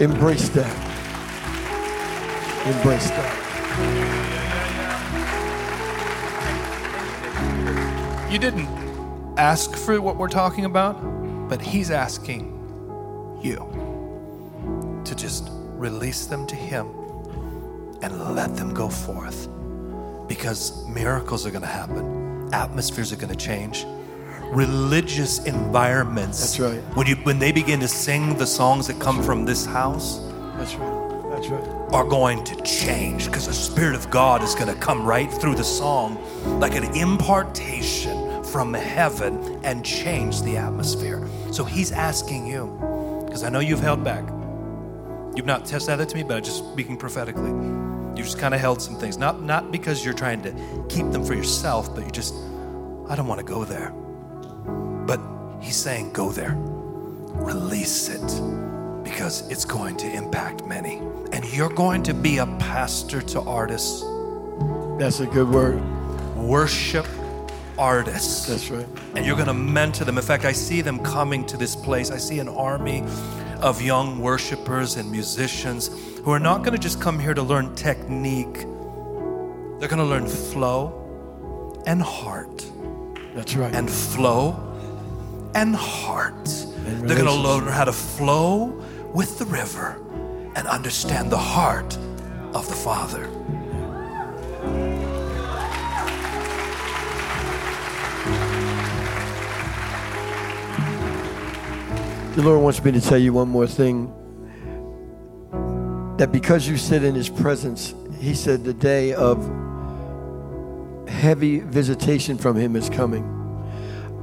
[0.00, 0.70] Embrace that.
[2.66, 3.40] Embrace that.
[8.30, 8.83] You didn't
[9.36, 10.94] ask for what we're talking about,
[11.48, 12.50] but He's asking
[13.42, 13.56] you
[15.04, 16.86] to just release them to Him
[18.02, 19.48] and let them go forth
[20.28, 23.86] because miracles are going to happen, atmospheres are going to change.
[24.52, 26.40] Religious environments.
[26.40, 26.96] That's right.
[26.96, 30.18] When you when they begin to sing the songs that come from this house,
[30.56, 31.30] That's right.
[31.30, 31.64] That's right.
[31.92, 35.56] are going to change because the Spirit of God is going to come right through
[35.56, 36.18] the song
[36.60, 38.13] like an impartation
[38.54, 41.26] from heaven and change the atmosphere.
[41.50, 42.66] So He's asking you,
[43.26, 44.22] because I know you've held back.
[45.34, 47.50] You've not said that to me, but I'm just speaking prophetically.
[47.50, 50.52] You just kind of held some things, not not because you're trying to
[50.88, 52.32] keep them for yourself, but you just,
[53.08, 53.90] I don't want to go there.
[53.90, 55.18] But
[55.60, 58.22] He's saying, go there, release it
[59.02, 60.98] because it's going to impact many.
[61.32, 64.02] And you're going to be a pastor to artists,
[65.00, 65.82] That's a good word.
[66.36, 67.06] worship
[67.78, 68.46] artists.
[68.46, 68.86] That's right.
[69.14, 70.18] And you're going to mentor them.
[70.18, 72.10] In fact, I see them coming to this place.
[72.10, 73.02] I see an army
[73.60, 75.88] of young worshipers and musicians
[76.22, 78.66] who are not going to just come here to learn technique,
[79.78, 82.64] they're going to learn flow and heart.
[83.34, 83.74] That's right.
[83.74, 84.54] and flow
[85.54, 86.48] and heart.
[86.86, 88.66] And They're going to learn how to flow
[89.12, 90.00] with the river
[90.54, 91.96] and understand the heart
[92.54, 93.28] of the Father.
[102.34, 104.12] The Lord wants me to tell you one more thing.
[106.16, 109.38] That because you sit in His presence, He said the day of
[111.06, 113.30] heavy visitation from Him is coming.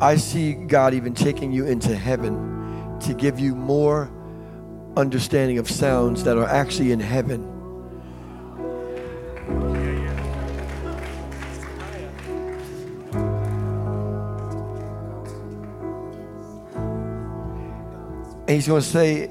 [0.01, 4.11] I see God even taking you into heaven to give you more
[4.97, 7.47] understanding of sounds that are actually in heaven.
[18.51, 19.29] And he's going to say,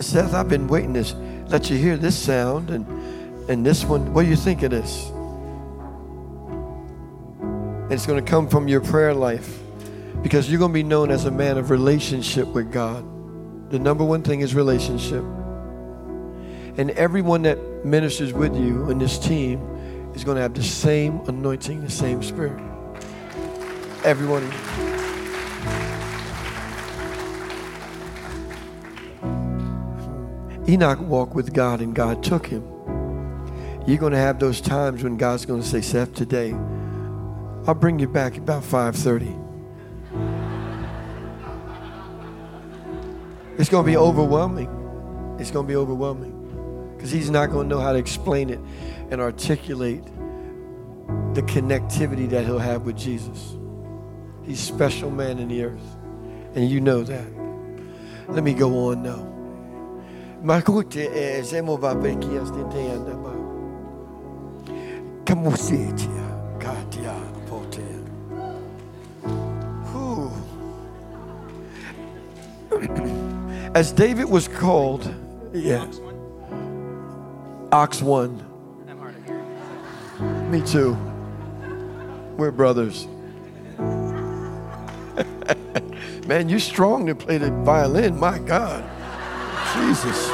[0.00, 1.04] Seth, I've been waiting to
[1.46, 2.84] let you hear this sound and,
[3.48, 4.12] and this one.
[4.12, 5.10] What do you think of this?
[7.38, 9.60] And it's going to come from your prayer life
[10.24, 13.04] because you're going to be known as a man of relationship with God.
[13.70, 15.22] The number one thing is relationship.
[16.78, 19.60] And everyone that ministers with you in this team
[20.16, 22.60] is going to have the same anointing, the same spirit.
[24.02, 24.42] Everyone.
[30.68, 32.64] Enoch walked with God and God took him.
[33.86, 36.52] You're going to have those times when God's going to say, Seth, today,
[37.66, 39.44] I'll bring you back about 5:30.
[43.58, 45.36] It's going to be overwhelming.
[45.38, 48.60] It's going to be overwhelming because he's not going to know how to explain it
[49.10, 50.04] and articulate
[51.34, 53.56] the connectivity that he'll have with Jesus.
[54.42, 55.96] He's special man in the earth.
[56.54, 57.26] And you know that.
[58.28, 59.35] Let me go on now.
[60.46, 63.32] Makute e zemo va veki as te te anda ba.
[65.24, 66.26] Kamusitia
[66.60, 67.14] katia
[67.48, 67.82] pote.
[69.90, 70.30] Whew.
[73.74, 75.12] As David was called,
[75.52, 75.84] yeah.
[77.72, 78.40] Ox one.
[80.52, 80.96] Me too.
[82.36, 83.08] We're brothers.
[86.28, 88.16] Man, you're strong to play the violin.
[88.16, 88.84] My God.
[89.74, 90.28] Jesus.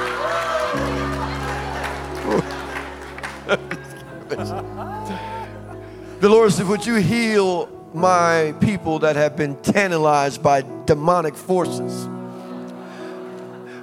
[6.20, 12.08] the Lord said, Would you heal my people that have been tantalized by demonic forces?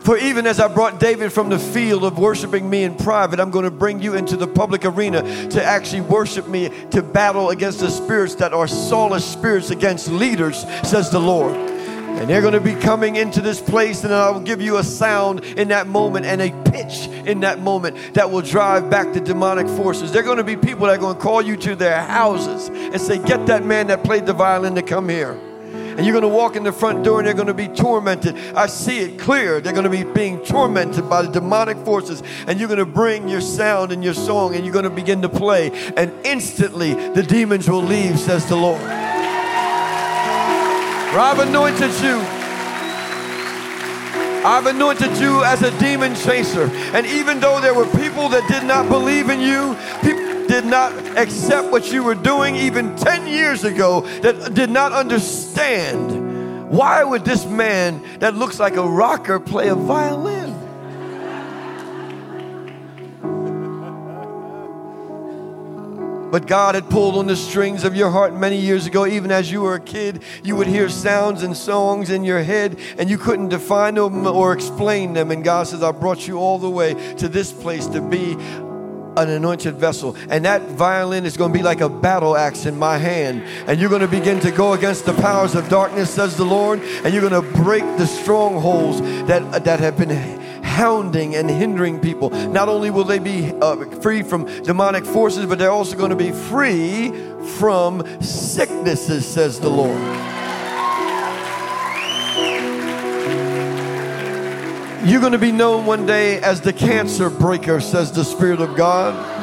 [0.02, 3.52] For even as I brought David from the field of worshiping me in private, I'm
[3.52, 7.82] going to bring you into the public arena to actually worship me, to battle against
[7.82, 11.68] the spirits that are soulless spirits against leaders, says the Lord.
[12.20, 14.84] And they're going to be coming into this place, and I will give you a
[14.84, 19.22] sound in that moment and a pitch in that moment that will drive back the
[19.22, 20.11] demonic forces.
[20.11, 22.99] They're going to be people that are going to call you to their houses and
[22.99, 25.39] say, Get that man that played the violin to come here
[25.99, 28.34] and you're going to walk in the front door and they're going to be tormented.
[28.55, 29.59] I see it clear.
[29.59, 33.28] They're going to be being tormented by the demonic forces, and you're going to bring
[33.28, 37.22] your sound and your song and you're going to begin to play, and instantly the
[37.22, 38.99] demons will leave, says the Lord.
[41.12, 42.18] I've anointed you.
[44.45, 46.70] I've anointed you as a demon chaser.
[46.93, 50.93] And even though there were people that did not believe in you, people did not
[51.18, 57.26] accept what you were doing even 10 years ago, that did not understand why would
[57.26, 60.38] this man that looks like a rocker play a violin?
[66.32, 69.05] But God had pulled on the strings of your heart many years ago.
[69.05, 72.80] Even as you were a kid, you would hear sounds and songs in your head
[72.97, 75.32] and you couldn't define them or explain them.
[75.32, 78.38] And God says, I brought you all the way to this place to be
[79.17, 80.15] an anointed vessel.
[80.30, 83.43] And that violin is going to be like a battle axe in my hand.
[83.67, 86.80] And you're going to begin to go against the powers of darkness, says the Lord.
[86.80, 90.09] And you're going to break the strongholds that, that have been
[90.80, 92.30] hounding and hindering people.
[92.30, 96.15] Not only will they be uh, free from demonic forces, but they're also going to
[96.15, 97.11] be free
[97.57, 99.99] from sicknesses, says the Lord.
[105.05, 108.77] You're going to be known one day as the cancer breaker, says the Spirit of
[108.77, 109.38] God.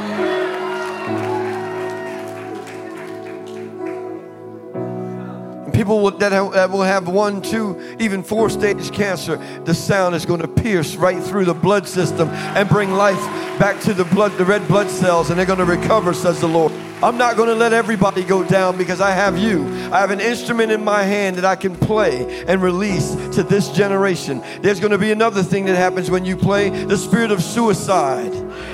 [5.77, 10.15] People will, that, have, that will have one, two, even four stage cancer, the sound
[10.15, 13.21] is going to pierce right through the blood system and bring life
[13.59, 16.49] back to the blood, the red blood cells, and they're going to recover, says the
[16.49, 16.73] Lord.
[17.03, 19.67] I'm not going to let everybody go down because I have you.
[19.93, 23.69] I have an instrument in my hand that I can play and release to this
[23.69, 24.43] generation.
[24.63, 26.71] There's going to be another thing that happens when you play.
[26.71, 28.33] The spirit of suicide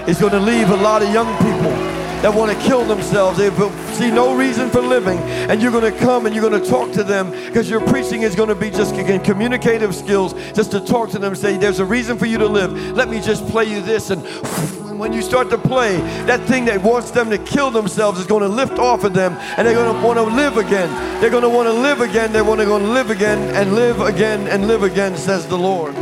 [0.09, 3.39] is going to leave a lot of young people that want to kill themselves.
[3.39, 3.51] They
[3.95, 5.19] see no reason for living.
[5.19, 8.23] And you're going to come and you're going to talk to them because your preaching
[8.23, 11.59] is going to be just again, communicative skills, just to talk to them, and say,
[11.59, 12.73] There's a reason for you to live.
[12.97, 14.11] Let me just play you this.
[14.11, 14.23] And
[14.99, 15.97] when you start to play,
[16.27, 19.33] that thing that wants them to kill themselves is going to lift off of them
[19.57, 21.21] and they're going to want to live again.
[21.21, 22.33] They're going to want to live again.
[22.33, 25.97] They're going to live again and live again and live again, says the Lord.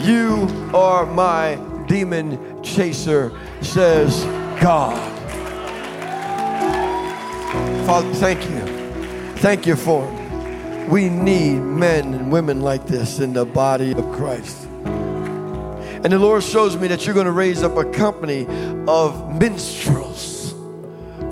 [0.00, 1.54] You are my
[1.86, 4.24] demon chaser, says
[4.60, 5.21] God.
[7.86, 8.60] Father, thank you.
[9.38, 10.88] Thank you for it.
[10.88, 14.66] We need men and women like this in the body of Christ.
[16.04, 18.46] And the Lord shows me that you're going to raise up a company
[18.88, 20.11] of minstrels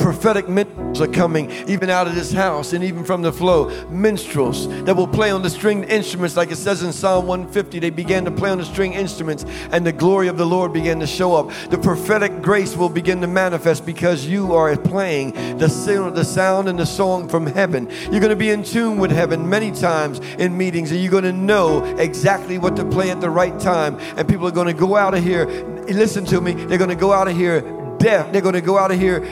[0.01, 3.69] prophetic minstrels are coming even out of this house and even from the flow.
[3.89, 7.79] Minstrels that will play on the stringed instruments, like it says in Psalm 150.
[7.79, 10.99] They began to play on the string instruments, and the glory of the Lord began
[11.01, 11.51] to show up.
[11.71, 16.69] The prophetic grace will begin to manifest because you are playing the sound, the sound
[16.69, 17.89] and the song from heaven.
[18.11, 21.25] You're going to be in tune with heaven many times in meetings, and you're going
[21.25, 23.99] to know exactly what to play at the right time.
[24.17, 25.47] And people are going to go out of here.
[25.89, 26.53] Listen to me.
[26.53, 28.33] They're going to go out of here deaf.
[28.33, 29.23] They're going to go out of here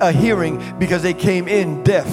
[0.00, 2.06] a hearing because they came in deaf.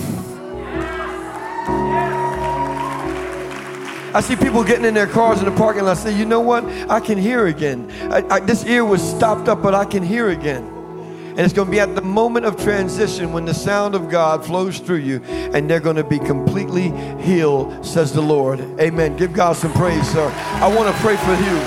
[4.16, 6.64] I see people getting in their cars in the parking lot say, you know what?
[6.90, 7.92] I can hear again.
[8.10, 10.64] I, I, this ear was stopped up, but I can hear again.
[10.64, 14.46] And it's going to be at the moment of transition when the sound of God
[14.46, 16.92] flows through you and they're going to be completely
[17.22, 18.62] healed, says the Lord.
[18.80, 19.18] Amen.
[19.18, 20.32] Give God some praise, sir.
[20.34, 21.58] I want to pray for you.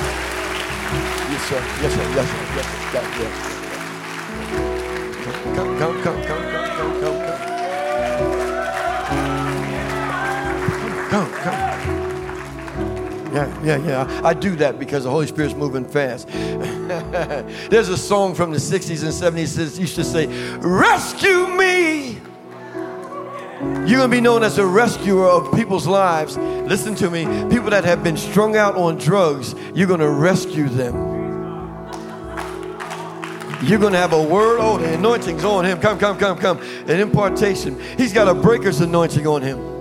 [1.29, 1.63] Yes, sir.
[1.83, 2.03] Yes, sir.
[2.15, 2.37] Yes, sir.
[2.57, 2.95] Yes, sir.
[2.95, 3.03] Yes, sir.
[3.03, 3.48] Come, come,
[13.39, 14.21] Yeah, yeah, yeah.
[14.25, 16.27] I do that because the Holy Spirit's moving fast.
[17.71, 20.27] There's a song from the 60s and 70s that used to say,
[20.59, 22.21] Rescue me!
[23.87, 26.37] You're gonna be known as a rescuer of people's lives.
[26.37, 30.95] Listen to me, people that have been strung out on drugs, you're gonna rescue them.
[33.63, 34.59] You're gonna have a word.
[34.61, 35.81] Oh, the anointing's on him.
[35.81, 36.59] Come, come, come, come.
[36.89, 37.81] An impartation.
[37.97, 39.78] He's got a breaker's anointing on him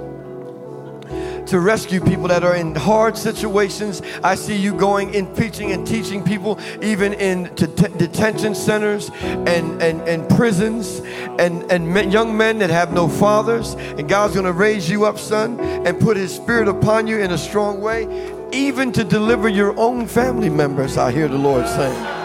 [1.47, 4.01] to rescue people that are in hard situations.
[4.23, 9.81] I see you going in preaching and teaching people, even in det- detention centers and,
[9.81, 10.99] and, and prisons,
[11.39, 13.73] and, and men, young men that have no fathers.
[13.73, 17.31] And God's going to raise you up, son, and put His Spirit upon you in
[17.31, 18.07] a strong way,
[18.51, 22.17] even to deliver your own family members, I hear the Lord saying.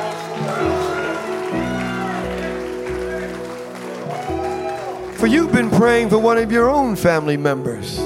[5.14, 8.00] For you've been praying for one of your own family members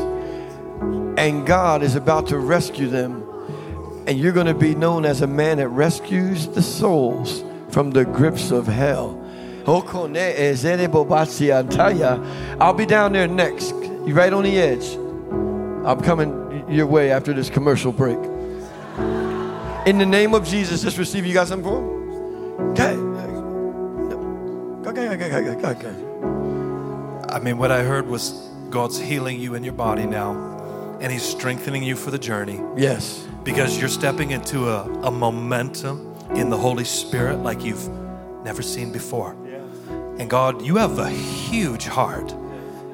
[1.16, 3.22] and God is about to rescue them.
[4.06, 8.04] And you're going to be known as a man that rescues the souls from the
[8.04, 9.22] grips of hell.
[9.66, 9.82] I'll
[12.72, 13.70] be down there next.
[13.70, 14.94] You're right on the edge.
[15.84, 18.18] I'm coming your way after this commercial break.
[19.86, 21.26] In the name of Jesus, just receive.
[21.26, 22.70] You got something for him?
[22.70, 22.96] Okay.
[24.88, 25.94] Okay, okay, okay, okay, okay.
[27.28, 28.30] I mean, what I heard was
[28.70, 30.32] God's healing you in your body now,
[31.00, 33.26] and He's strengthening you for the journey Yes.
[33.44, 37.88] because you're stepping into a, a momentum in the Holy Spirit like you've
[38.44, 39.36] never seen before.
[40.18, 42.34] And God, you have a huge heart.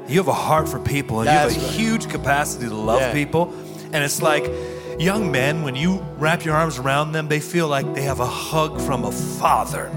[0.09, 1.70] You have a heart for people, and you have a right.
[1.70, 3.12] huge capacity to love Yeah.
[3.12, 3.55] people.
[3.92, 4.50] And it's like
[4.98, 8.26] young men, when you wrap your arms around them, they feel like they have a
[8.26, 9.90] hug from a father.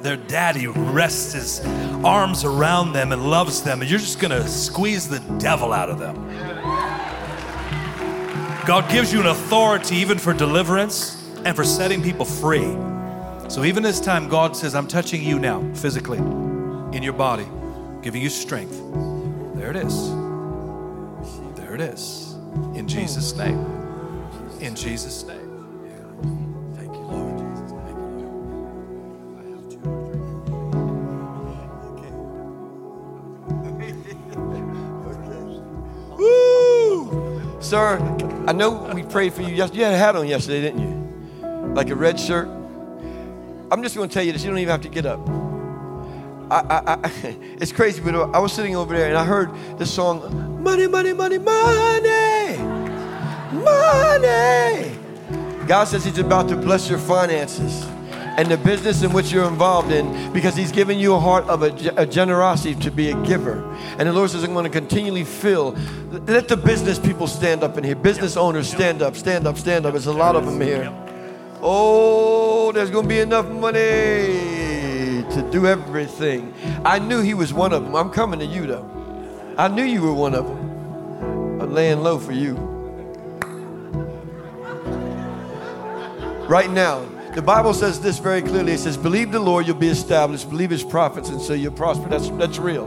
[0.00, 1.60] Their daddy rests his
[2.04, 5.98] arms around them and loves them, and you're just gonna squeeze the devil out of
[5.98, 6.16] them.
[8.68, 12.76] God gives you an authority even for deliverance and for setting people free.
[13.48, 17.46] So even this time, God says, I'm touching you now, physically, in your body,
[18.02, 18.78] giving you strength.
[19.54, 20.10] There it is.
[21.56, 22.34] There it is.
[22.74, 23.58] In Jesus' name.
[24.60, 25.46] In Jesus' name.
[36.18, 37.56] Woo!
[37.62, 37.96] Sir,
[38.48, 39.80] I know we prayed for you yesterday.
[39.80, 41.74] You had a hat on yesterday, didn't you?
[41.74, 42.48] Like a red shirt.
[43.70, 44.42] I'm just going to tell you this.
[44.42, 45.20] You don't even have to get up.
[46.50, 47.10] I, I, I,
[47.60, 51.12] it's crazy, but I was sitting over there and I heard this song, Money, Money,
[51.12, 52.56] Money, Money,
[53.52, 54.98] Money.
[55.66, 57.84] God says He's about to bless your finances
[58.38, 61.64] and the business in which you're involved in because He's given you a heart of
[61.64, 63.62] a, a generosity to be a giver.
[63.98, 65.76] And the Lord says, I'm going to continually fill.
[66.10, 67.96] Let the business people stand up in here.
[67.96, 69.92] Business owners, stand up, stand up, stand up.
[69.92, 70.94] There's a lot of them here.
[71.60, 76.54] Oh, there's going to be enough money to do everything.
[76.84, 77.96] I knew He was one of them.
[77.96, 78.88] I'm coming to you, though.
[79.58, 81.60] I knew you were one of them.
[81.60, 82.78] I'm laying low for you.
[86.48, 87.17] right now.
[87.38, 88.72] The Bible says this very clearly.
[88.72, 90.50] It says, Believe the Lord, you'll be established.
[90.50, 92.08] Believe his prophets, and so you'll prosper.
[92.08, 92.86] That's, that's real.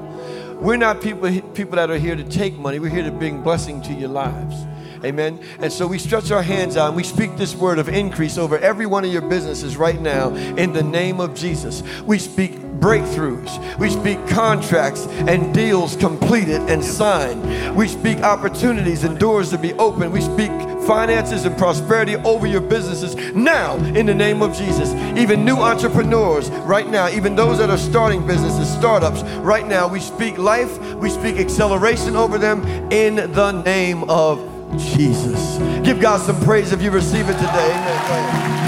[0.59, 2.77] We're not people, people that are here to take money.
[2.77, 4.65] We're here to bring blessing to your lives.
[5.03, 5.39] Amen.
[5.59, 8.57] And so we stretch our hands out and we speak this word of increase over
[8.59, 11.81] every one of your businesses right now in the name of Jesus.
[12.03, 13.77] We speak breakthroughs.
[13.79, 17.75] We speak contracts and deals completed and signed.
[17.75, 20.13] We speak opportunities and doors to be opened.
[20.13, 20.51] We speak
[20.85, 24.93] finances and prosperity over your businesses now in the name of Jesus.
[25.17, 29.99] Even new entrepreneurs right now, even those that are starting businesses, startups, right now, we
[29.99, 35.57] speak life, we speak acceleration over them in the name of Jesus.
[35.83, 37.71] Give God some praise if you receive it today.
[37.73, 38.61] Amen.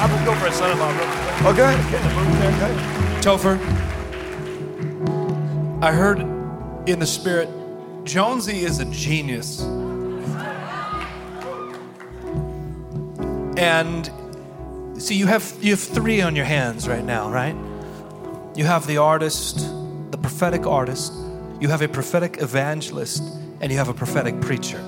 [0.00, 0.98] I will go for a son of mine.
[1.46, 1.74] Okay?
[2.54, 2.74] okay.
[3.20, 3.58] Topher,
[5.82, 6.20] I heard
[6.88, 7.48] in the spirit,
[8.04, 9.62] Jonesy is a genius.
[13.56, 14.10] And
[15.00, 17.56] see, you have you have three on your hands right now, right?
[18.56, 19.58] You have the artist,
[20.10, 21.12] the prophetic artist,
[21.60, 23.22] you have a prophetic evangelist,
[23.60, 24.82] and you have a prophetic preacher.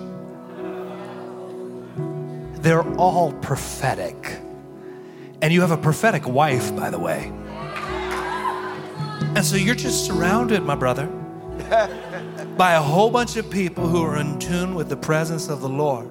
[2.57, 4.39] They're all prophetic.
[5.41, 7.33] And you have a prophetic wife, by the way.
[9.37, 11.07] And so you're just surrounded, my brother,
[12.57, 15.69] by a whole bunch of people who are in tune with the presence of the
[15.69, 16.09] Lord.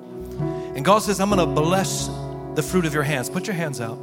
[0.76, 2.08] And God says, I'm going to bless
[2.56, 3.30] the fruit of your hands.
[3.30, 3.98] Put your hands out.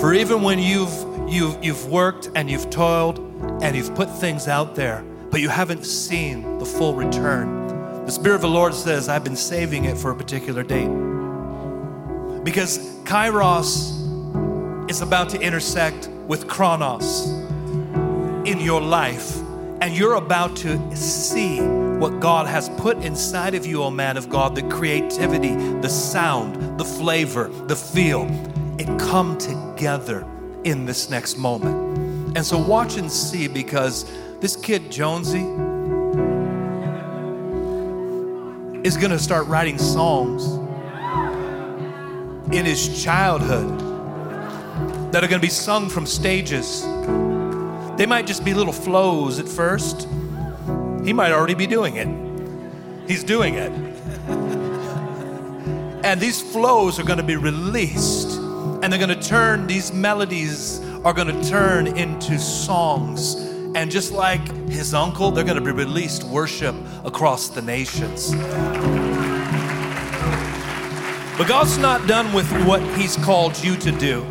[0.00, 0.92] For even when you've,
[1.28, 3.18] you've, you've worked and you've toiled
[3.62, 8.36] and you've put things out there, but you haven't seen the full return, The Spirit
[8.36, 10.88] of the Lord says, I've been saving it for a particular date.
[12.42, 17.28] Because Kairos is about to intersect with Chronos
[18.46, 19.36] in your life,
[19.82, 24.30] and you're about to see what God has put inside of you, O man of
[24.30, 28.26] God the creativity, the sound, the flavor, the feel.
[28.78, 30.26] It come together
[30.64, 32.36] in this next moment.
[32.36, 34.10] And so watch and see because
[34.40, 35.42] this kid, Jonesy,
[38.86, 40.46] is going to start writing songs
[42.54, 43.78] in his childhood
[45.12, 46.82] that are going to be sung from stages.
[47.96, 50.06] They might just be little flows at first.
[51.04, 52.06] He might already be doing it.
[53.08, 53.72] He's doing it.
[56.04, 60.80] And these flows are going to be released, and they're going to turn, these melodies
[61.04, 63.47] are going to turn into songs.
[63.78, 66.74] And just like his uncle, they're going to be released worship
[67.04, 68.34] across the nations.
[71.38, 74.26] But God's not done with what He's called you to do.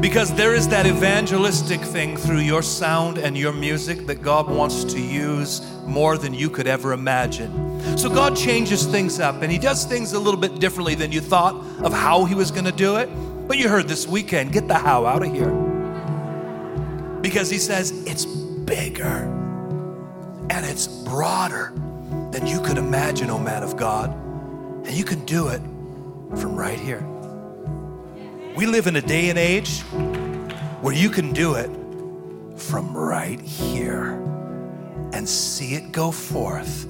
[0.00, 4.82] Because there is that evangelistic thing through your sound and your music that God wants
[4.82, 7.96] to use more than you could ever imagine.
[7.96, 11.20] So God changes things up and He does things a little bit differently than you
[11.20, 13.08] thought of how He was going to do it.
[13.46, 15.52] But you heard this weekend get the how out of here.
[17.20, 18.39] Because He says it's
[18.70, 19.26] bigger
[20.48, 21.72] and it's broader
[22.30, 24.14] than you could imagine, oh man of God.
[24.86, 25.60] And you can do it
[26.38, 27.04] from right here.
[28.54, 29.80] We live in a day and age
[30.82, 31.68] where you can do it
[32.56, 34.12] from right here
[35.12, 36.84] and see it go forth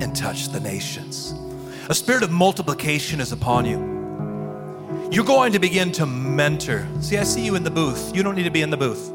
[0.00, 1.34] and touch the nations.
[1.90, 3.78] A spirit of multiplication is upon you.
[5.12, 6.88] You're going to begin to mentor.
[7.00, 8.16] See, I see you in the booth.
[8.16, 9.12] You don't need to be in the booth.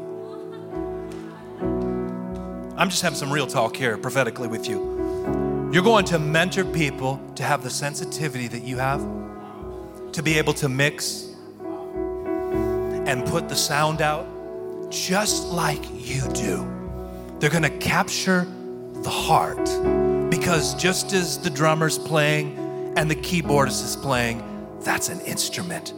[2.82, 5.70] I'm just having some real talk here prophetically with you.
[5.72, 9.00] You're going to mentor people to have the sensitivity that you have,
[10.10, 11.28] to be able to mix
[13.06, 14.26] and put the sound out
[14.90, 16.68] just like you do.
[17.38, 18.48] They're going to capture
[18.94, 19.64] the heart
[20.28, 22.58] because just as the drummer's playing
[22.96, 24.42] and the keyboardist is playing,
[24.80, 25.92] that's an instrument.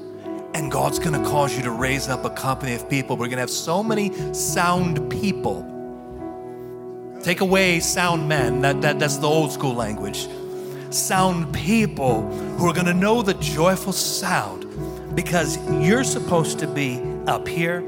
[0.52, 3.16] And God's going to cause you to raise up a company of people.
[3.16, 5.70] We're going to have so many sound people.
[7.24, 10.28] Take away sound men, that, that, that's the old school language.
[10.90, 17.00] Sound people who are going to know the joyful sound because you're supposed to be
[17.26, 17.78] up here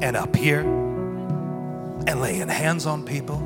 [0.00, 3.36] and up here and laying hands on people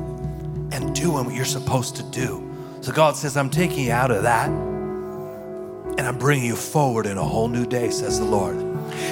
[0.71, 2.49] and doing what you're supposed to do.
[2.79, 7.17] So God says, I'm taking you out of that and I'm bringing you forward in
[7.17, 8.55] a whole new day, says the Lord.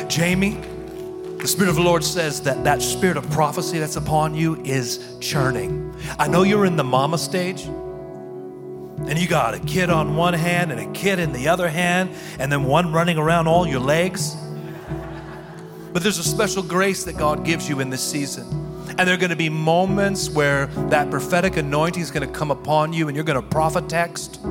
[0.08, 0.62] Jamie,
[1.40, 5.18] the Spirit of the Lord says that that spirit of prophecy that's upon you is
[5.20, 5.89] churning.
[6.18, 7.68] I know you're in the mama stage
[9.08, 12.12] and you got a kid on one hand and a kid in the other hand,
[12.38, 14.36] and then one running around all your legs.
[15.94, 18.46] But there's a special grace that God gives you in this season.
[18.90, 22.52] And there are going to be moments where that prophetic anointing is going to come
[22.52, 24.44] upon you and you're going to prophet text.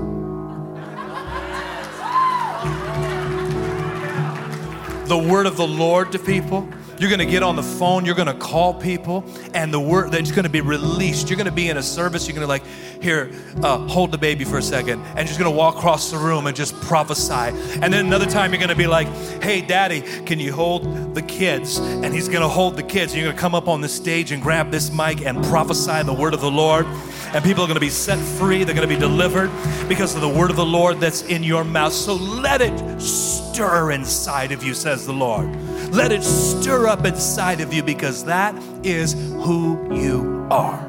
[5.09, 6.69] The word of the Lord to people.
[6.99, 9.25] You're going to get on the phone, you're going to call people,
[9.55, 11.31] and the word that's going to be released.
[11.31, 12.65] You're going to be in a service, you're going to like,
[13.01, 13.31] here,
[13.63, 16.47] uh, hold the baby for a second, and just going to walk across the room
[16.47, 17.33] and just prophesy.
[17.81, 19.07] And then another time, you're going to be like,
[19.43, 21.79] hey, daddy, can you hold the kids?
[21.79, 23.89] And he's going to hold the kids, and you're going to come up on the
[23.89, 26.87] stage and grab this mic and prophesy the word of the Lord.
[27.35, 29.51] And people are going to be set free, they're going to be delivered
[29.89, 31.93] because of the word of the Lord that's in your mouth.
[31.93, 35.49] So let it stir inside of you, says the Lord.
[35.93, 38.55] Let it stir up inside of you because that
[38.85, 40.89] is who you are.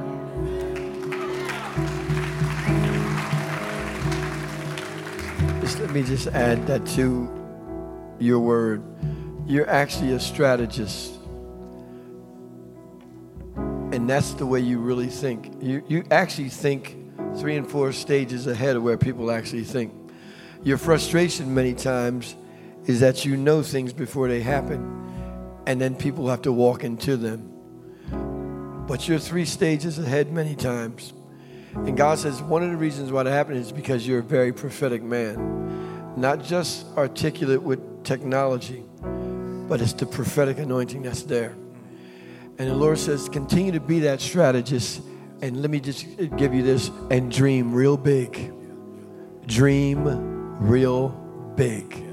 [5.90, 7.28] Let me just add that to
[8.20, 8.84] your word.
[9.48, 11.19] You're actually a strategist.
[13.92, 15.52] And that's the way you really think.
[15.62, 16.98] You, you actually think
[17.38, 19.94] three and four stages ahead of where people actually think.
[20.64, 22.36] Your frustration many times
[22.86, 27.18] is that you know things before they happen, and then people have to walk into
[27.18, 27.46] them.
[28.88, 31.14] But you're three stages ahead many times.
[31.74, 34.52] And God says one of the reasons why that happened is because you're a very
[34.52, 36.16] prophetic man.
[36.18, 38.84] Not just articulate with technology,
[39.68, 41.56] but it's the prophetic anointing that's there.
[42.60, 45.02] And the Lord says, continue to be that strategist.
[45.42, 46.06] And let me just
[46.36, 48.54] give you this and dream real big.
[49.48, 51.08] Dream real
[51.56, 52.06] big.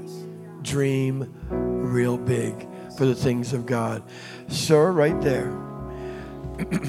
[0.63, 2.65] Dream real big
[2.97, 4.03] for the things of God.
[4.47, 5.51] Sir, right there.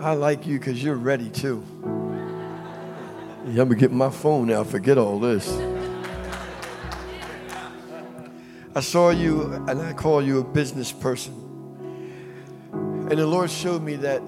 [0.00, 1.64] I like you because you're ready too.
[3.46, 4.64] Yeah, I'm gonna get my phone now.
[4.64, 5.48] Forget all this.
[8.76, 11.32] I saw you and I call you a business person.
[12.72, 14.20] And the Lord showed me that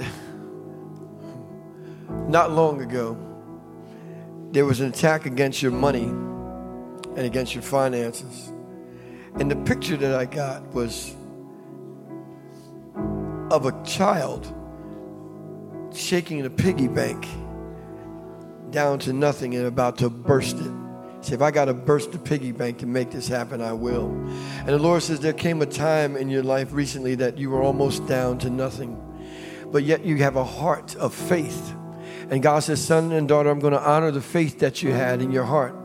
[2.29, 3.17] not long ago,
[4.53, 8.53] there was an attack against your money and against your finances.
[9.35, 11.17] And the picture that I got was
[13.51, 14.47] of a child
[15.93, 17.27] shaking a piggy bank
[18.71, 20.76] down to nothing and about to burst it.
[21.33, 24.09] If I got to burst the piggy bank to make this happen, I will.
[24.09, 27.63] And the Lord says, there came a time in your life recently that you were
[27.63, 29.01] almost down to nothing,
[29.73, 31.75] but yet you have a heart of faith.
[32.31, 35.23] And God says, son and daughter, I'm going to honor the faith that you had
[35.23, 35.77] in your heart.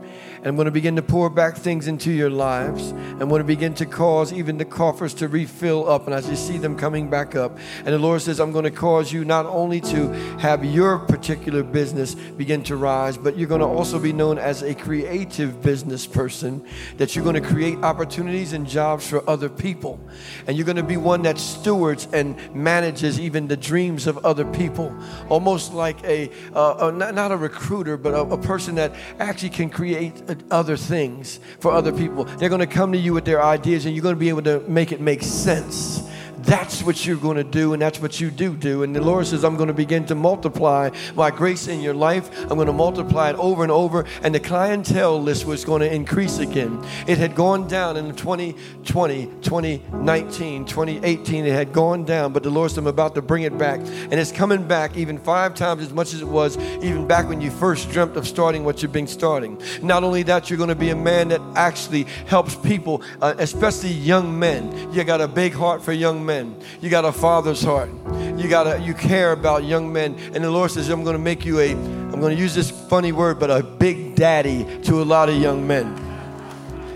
[0.42, 2.90] And I'm going to begin to pour back things into your lives.
[2.90, 6.06] And I'm going to begin to cause even the coffers to refill up.
[6.06, 8.72] And as you see them coming back up, and the Lord says, I'm going to
[8.72, 10.08] cause you not only to
[10.40, 14.62] have your particular business begin to rise, but you're going to also be known as
[14.62, 16.66] a creative business person,
[16.96, 20.00] that you're going to create opportunities and jobs for other people.
[20.48, 24.44] And you're going to be one that stewards and manages even the dreams of other
[24.46, 24.92] people,
[25.28, 29.50] almost like a, uh, a not, not a recruiter, but a, a person that actually
[29.50, 32.24] can create other things for other people.
[32.24, 34.42] They're going to come to you with their ideas, and you're going to be able
[34.42, 36.02] to make it make sense.
[36.42, 38.82] That's what you're going to do, and that's what you do do.
[38.82, 42.30] And the Lord says, I'm going to begin to multiply my grace in your life.
[42.42, 44.04] I'm going to multiply it over and over.
[44.22, 46.84] And the clientele list was going to increase again.
[47.06, 51.46] It had gone down in 2020, 2019, 2018.
[51.46, 53.78] It had gone down, but the Lord said, I'm about to bring it back.
[53.78, 57.40] And it's coming back even five times as much as it was even back when
[57.40, 59.62] you first dreamt of starting what you've been starting.
[59.80, 63.90] Not only that, you're going to be a man that actually helps people, uh, especially
[63.90, 64.92] young men.
[64.92, 66.56] You got a big heart for young men men.
[66.80, 67.90] You got a father's heart.
[68.38, 70.16] You got a, you care about young men.
[70.34, 72.70] And the Lord says, I'm going to make you a, I'm going to use this
[72.70, 76.11] funny word, but a big daddy to a lot of young men.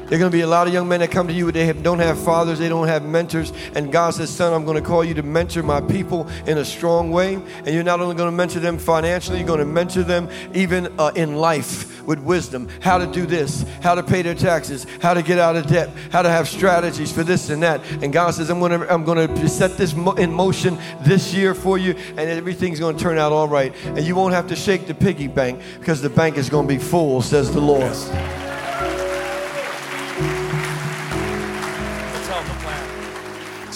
[0.09, 1.66] There are going to be a lot of young men that come to you, they
[1.66, 3.52] have, don't have fathers, they don't have mentors.
[3.74, 6.64] And God says, Son, I'm going to call you to mentor my people in a
[6.64, 7.34] strong way.
[7.34, 10.94] And you're not only going to mentor them financially, you're going to mentor them even
[11.00, 15.12] uh, in life with wisdom how to do this, how to pay their taxes, how
[15.12, 17.80] to get out of debt, how to have strategies for this and that.
[18.00, 21.52] And God says, I'm going to, I'm going to set this in motion this year
[21.52, 23.74] for you, and everything's going to turn out all right.
[23.84, 26.72] And you won't have to shake the piggy bank because the bank is going to
[26.72, 27.80] be full, says the Lord.
[27.80, 28.45] Yes.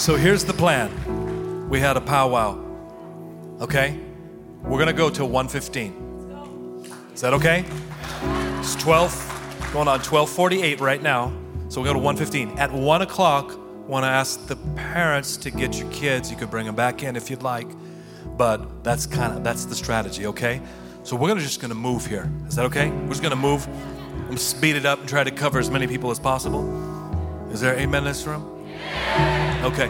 [0.01, 1.69] So here's the plan.
[1.69, 2.59] We had a powwow.
[3.61, 4.01] Okay?
[4.63, 6.87] We're gonna go till 115.
[7.13, 7.67] Is that okay?
[8.61, 11.31] It's 12, going on 1248 right now.
[11.69, 12.59] So we go to 115.
[12.59, 13.55] At 1 o'clock,
[13.87, 16.31] want to ask the parents to get your kids.
[16.31, 17.69] You could bring them back in if you'd like.
[18.39, 20.63] But that's kind of that's the strategy, okay?
[21.03, 22.33] So we're gonna just gonna move here.
[22.49, 22.89] Is that okay?
[22.89, 23.69] We're just gonna move.
[23.69, 26.65] I'm gonna speed it up and try to cover as many people as possible.
[27.53, 29.40] Is there amen in this room?
[29.63, 29.89] Okay.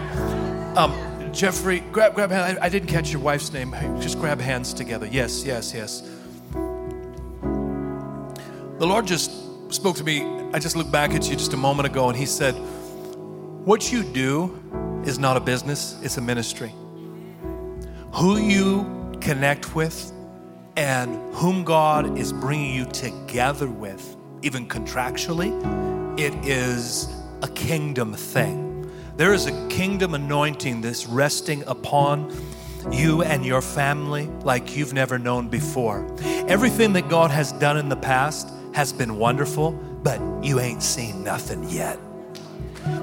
[0.75, 0.93] Um,
[1.33, 2.59] Jeffrey, grab grab hand.
[2.59, 3.73] I, I didn't catch your wife's name.
[4.01, 5.07] Just grab hands together.
[5.07, 6.03] Yes, yes, yes.
[8.79, 9.31] The Lord just
[9.73, 10.25] spoke to me.
[10.53, 12.55] I just looked back at you just a moment ago, and He said,
[13.65, 14.59] "What you do
[15.05, 16.73] is not a business; it's a ministry.
[18.15, 20.13] Who you connect with,
[20.77, 25.53] and whom God is bringing you together with, even contractually,
[26.19, 27.09] it is
[27.43, 28.70] a kingdom thing.
[29.21, 32.35] There is a kingdom anointing that's resting upon
[32.91, 36.11] you and your family like you've never known before.
[36.49, 41.23] Everything that God has done in the past has been wonderful, but you ain't seen
[41.23, 41.99] nothing yet.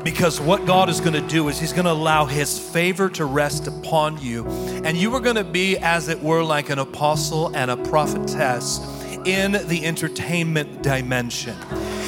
[0.04, 3.26] Because what God is going to do is He's going to allow His favor to
[3.26, 4.48] rest upon you.
[4.84, 8.80] And you are going to be, as it were, like an apostle and a prophetess
[9.28, 11.56] in the entertainment dimension.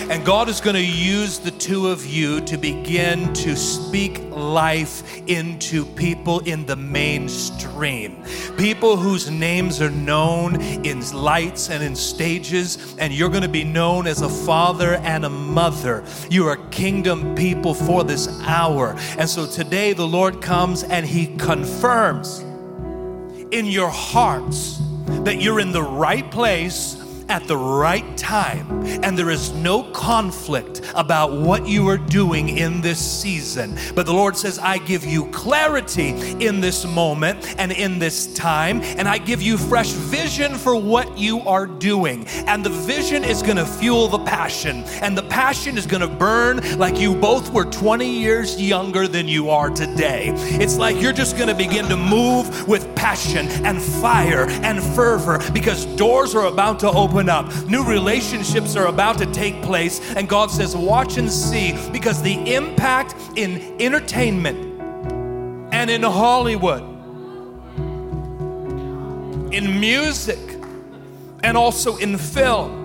[0.10, 5.18] And God is going to use the two of you to begin to speak life
[5.28, 8.24] into people in the mainstream.
[8.58, 13.64] People whose names are known in lights and in stages, and you're going to be
[13.64, 16.04] known as a father and a mother.
[16.30, 18.96] You are kingdom people for this hour.
[19.18, 22.40] And so today the Lord comes and He confirms
[23.52, 24.80] in your hearts
[25.24, 26.99] that you're in the right place
[27.30, 28.68] at the right time,
[29.04, 33.78] and there is no conflict about what you are doing in this season.
[33.96, 36.10] But the Lord says, I give you clarity
[36.44, 41.18] in this moment and in this time, and I give you fresh vision for what
[41.18, 42.26] you are doing.
[42.48, 46.58] And the vision is going to fuel the passion, and passion is going to burn
[46.78, 50.34] like you both were 20 years younger than you are today.
[50.36, 55.40] It's like you're just going to begin to move with passion and fire and fervor
[55.54, 57.46] because doors are about to open up.
[57.68, 60.02] New relationships are about to take place.
[60.16, 64.60] And God says, Watch and see because the impact in entertainment
[65.72, 66.84] and in Hollywood,
[69.54, 70.58] in music,
[71.44, 72.79] and also in film.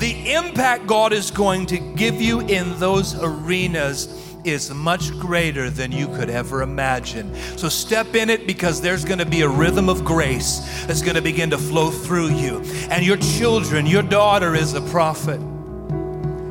[0.00, 4.08] The impact God is going to give you in those arenas
[4.44, 7.34] is much greater than you could ever imagine.
[7.58, 11.16] So step in it because there's going to be a rhythm of grace that's going
[11.16, 12.62] to begin to flow through you.
[12.88, 15.38] And your children, your daughter is a prophet.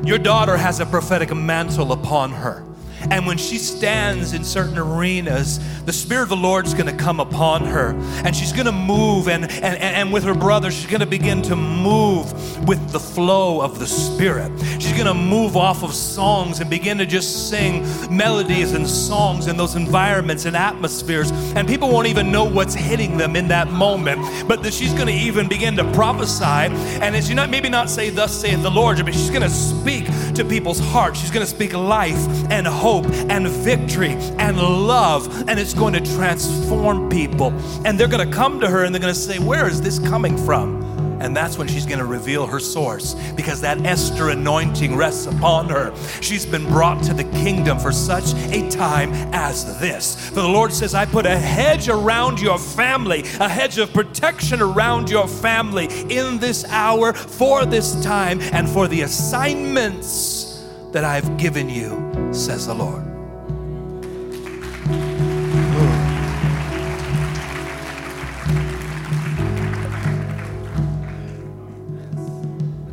[0.06, 2.64] Your daughter has a prophetic mantle upon her.
[3.10, 7.18] And when she stands in certain arenas, the Spirit of the Lord is gonna come
[7.18, 7.94] upon her.
[8.24, 12.68] And she's gonna move, and, and, and with her brother, she's gonna begin to move
[12.68, 14.52] with the flow of the Spirit.
[14.78, 17.82] She's gonna move off of songs and begin to just sing
[18.14, 21.30] melodies and songs in those environments and atmospheres.
[21.56, 24.20] And people won't even know what's hitting them in that moment.
[24.46, 26.44] But that she's gonna even begin to prophesy.
[26.44, 30.06] And as you not maybe not say, Thus saith the Lord, but she's gonna speak
[30.34, 31.20] to people's hearts.
[31.20, 32.18] She's gonna speak life
[32.50, 37.52] and hope and victory and love, and it's going to transform people.
[37.84, 39.98] And they're going to come to her and they're going to say, Where is this
[39.98, 40.80] coming from?
[41.20, 45.68] And that's when she's going to reveal her source because that Esther anointing rests upon
[45.68, 45.94] her.
[46.22, 50.30] She's been brought to the kingdom for such a time as this.
[50.30, 54.62] For the Lord says, I put a hedge around your family, a hedge of protection
[54.62, 61.36] around your family in this hour, for this time, and for the assignments that I've
[61.36, 63.04] given you, says the Lord.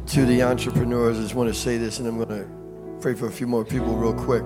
[0.08, 2.48] To the entrepreneurs, I just want to say this, and I'm going to
[3.02, 4.44] pray for a few more people real quick.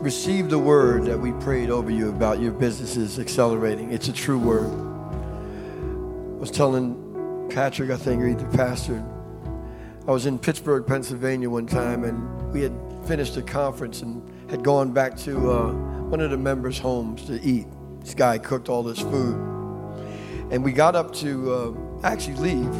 [0.00, 3.90] Receive the word that we prayed over you about your businesses accelerating.
[3.92, 4.70] It's a true word.
[4.70, 9.04] I was telling Patrick, I think, or either pastor,
[10.08, 12.72] I was in Pittsburgh, Pennsylvania one time, and we had
[13.04, 17.38] finished a conference and had gone back to uh, one of the members' homes to
[17.42, 17.66] eat.
[18.00, 19.36] This guy cooked all this food.
[20.50, 22.74] And we got up to uh, actually leave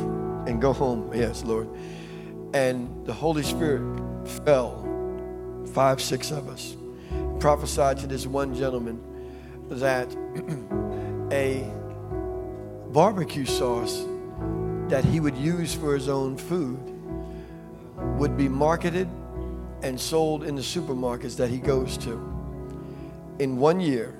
[0.49, 1.11] and go home.
[1.14, 1.68] Yes, Lord.
[2.55, 4.01] And the Holy Spirit
[4.47, 4.83] fell,
[5.74, 6.76] five, six of us,
[7.41, 9.03] prophesied to this one gentleman
[9.68, 10.09] that
[11.31, 11.70] a
[12.91, 14.07] barbecue sauce
[14.89, 16.95] that he would use for his own food
[18.16, 19.09] would be marketed
[19.82, 22.12] and sold in the supermarkets that he goes to.
[23.38, 24.14] In one year,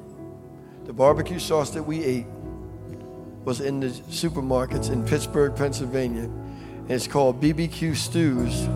[0.85, 2.27] the barbecue sauce that we ate
[3.45, 6.25] was in the supermarkets in Pittsburgh, Pennsylvania.
[6.25, 8.67] And it's called BBQ Stews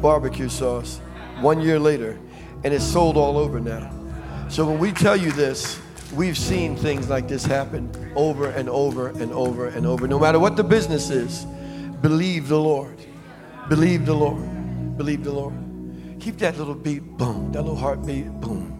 [0.00, 1.00] barbecue sauce.
[1.40, 2.18] One year later,
[2.64, 3.90] and it's sold all over now.
[4.48, 5.80] So when we tell you this,
[6.12, 10.08] we've seen things like this happen over and over and over and over.
[10.08, 11.44] No matter what the business is,
[12.00, 12.98] believe the Lord.
[13.68, 14.96] Believe the Lord.
[14.96, 15.54] Believe the Lord.
[16.20, 18.72] Keep that little beat, boom, that little heartbeat, boom,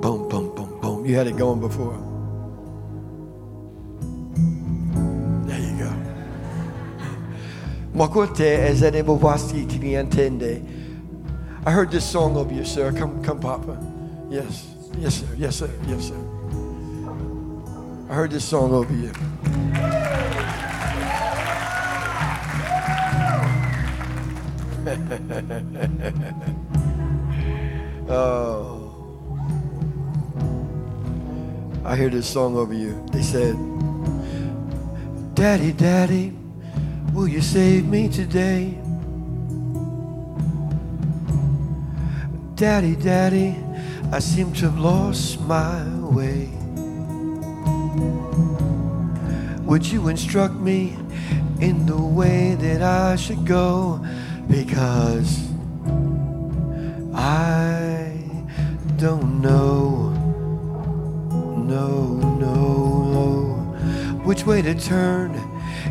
[0.00, 1.06] boom, boom, boom, boom.
[1.06, 1.96] You had it going before.
[5.46, 5.92] There you go.
[7.94, 10.62] Makote ezanebo wasti tiniantende.
[11.64, 12.92] I heard this song over you, sir.
[12.92, 13.78] Come, come, Papa.
[14.28, 14.66] Yes,
[14.98, 15.28] yes, sir.
[15.36, 15.70] Yes, sir.
[15.86, 16.18] Yes, sir.
[18.10, 19.12] I heard this song over you.
[28.08, 28.88] oh.
[31.84, 33.00] I hear this song over you.
[33.12, 33.56] They said,
[35.34, 36.36] Daddy, Daddy,
[37.12, 38.76] will you save me today?
[42.56, 43.54] Daddy, Daddy,
[44.10, 46.50] I seem to have lost my way.
[49.64, 50.96] Would you instruct me
[51.60, 54.04] in the way that I should go?
[54.48, 55.48] Because
[57.14, 58.22] I
[58.96, 60.10] don't know,
[61.56, 65.34] no, no, no, which way to turn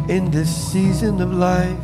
[0.09, 1.77] in this season of life.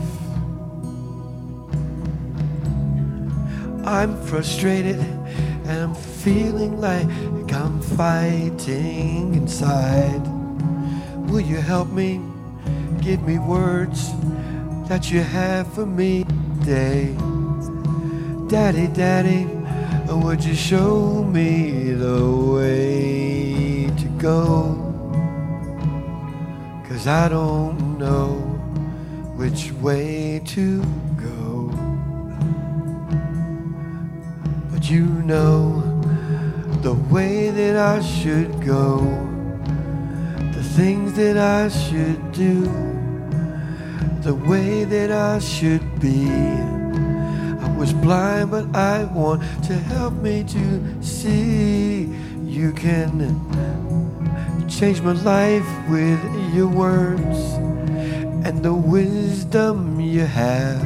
[3.85, 7.07] I'm frustrated and I'm feeling like
[7.53, 10.21] I'm fighting inside.
[11.29, 12.21] Will you help me?
[13.01, 14.11] Give me words
[14.89, 16.25] that you have for me
[16.63, 17.15] day.
[18.47, 19.45] Daddy, Daddy,
[20.09, 24.83] would you show me the way to go?
[26.87, 28.35] Cause I don't know
[29.35, 30.81] which way to
[31.15, 31.69] go.
[34.71, 35.83] But you know
[36.81, 38.99] the way that I should go,
[40.53, 42.86] the things that I should do
[44.27, 46.27] the way that I should be.
[46.27, 52.13] I was blind, but I want to help me to see.
[52.43, 53.09] You can
[54.67, 56.19] change my life with
[56.53, 57.39] your words
[58.45, 60.83] and the wisdom you have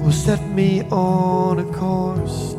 [0.00, 2.54] will set me on a course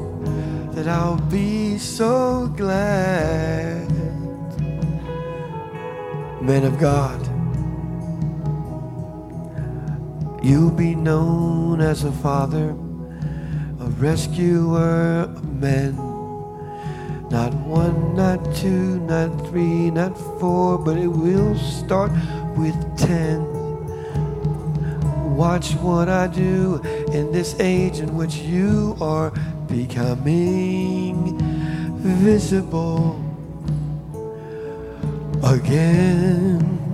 [0.75, 3.89] that I'll be so glad.
[6.41, 7.18] Men of God,
[10.49, 12.69] you'll be known as a father,
[13.79, 15.95] a rescuer of men.
[17.29, 22.11] Not one, not two, not three, not four, but it will start
[22.57, 23.45] with ten.
[25.35, 26.81] Watch what I do
[27.13, 29.31] in this age in which you are
[29.67, 31.37] becoming
[31.99, 33.23] visible
[35.43, 36.88] again.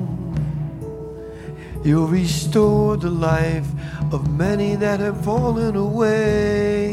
[1.85, 3.67] You'll restore the life
[4.11, 6.89] of many that have fallen away.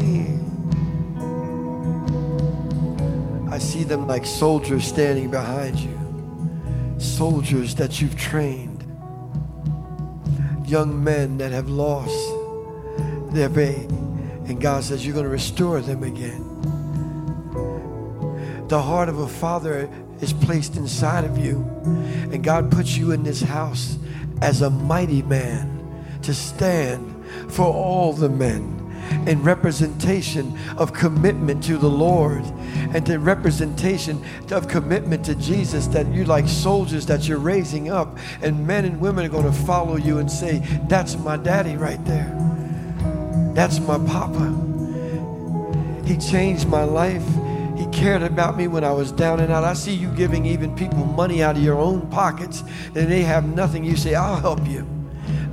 [3.51, 5.97] I see them like soldiers standing behind you,
[6.99, 8.73] soldiers that you've trained
[10.67, 12.33] young men that have lost
[13.31, 13.89] their faith.
[14.47, 16.49] And God says, You're going to restore them again.
[18.67, 19.89] The heart of a father
[20.21, 21.57] is placed inside of you.
[22.31, 23.97] And God puts you in this house
[24.43, 25.69] as a mighty man
[26.21, 28.79] to stand for all the men
[29.25, 32.43] in representation of commitment to the Lord
[32.93, 38.17] and the representation of commitment to Jesus that you're like soldiers that you're raising up
[38.41, 42.03] and men and women are going to follow you and say that's my daddy right
[42.05, 42.31] there.
[43.53, 44.59] That's my papa.
[46.05, 47.25] He changed my life
[48.03, 49.63] cared about me when I was down and out.
[49.63, 52.61] I see you giving even people money out of your own pockets
[52.95, 53.85] and they have nothing.
[53.85, 54.85] You say, I'll help you.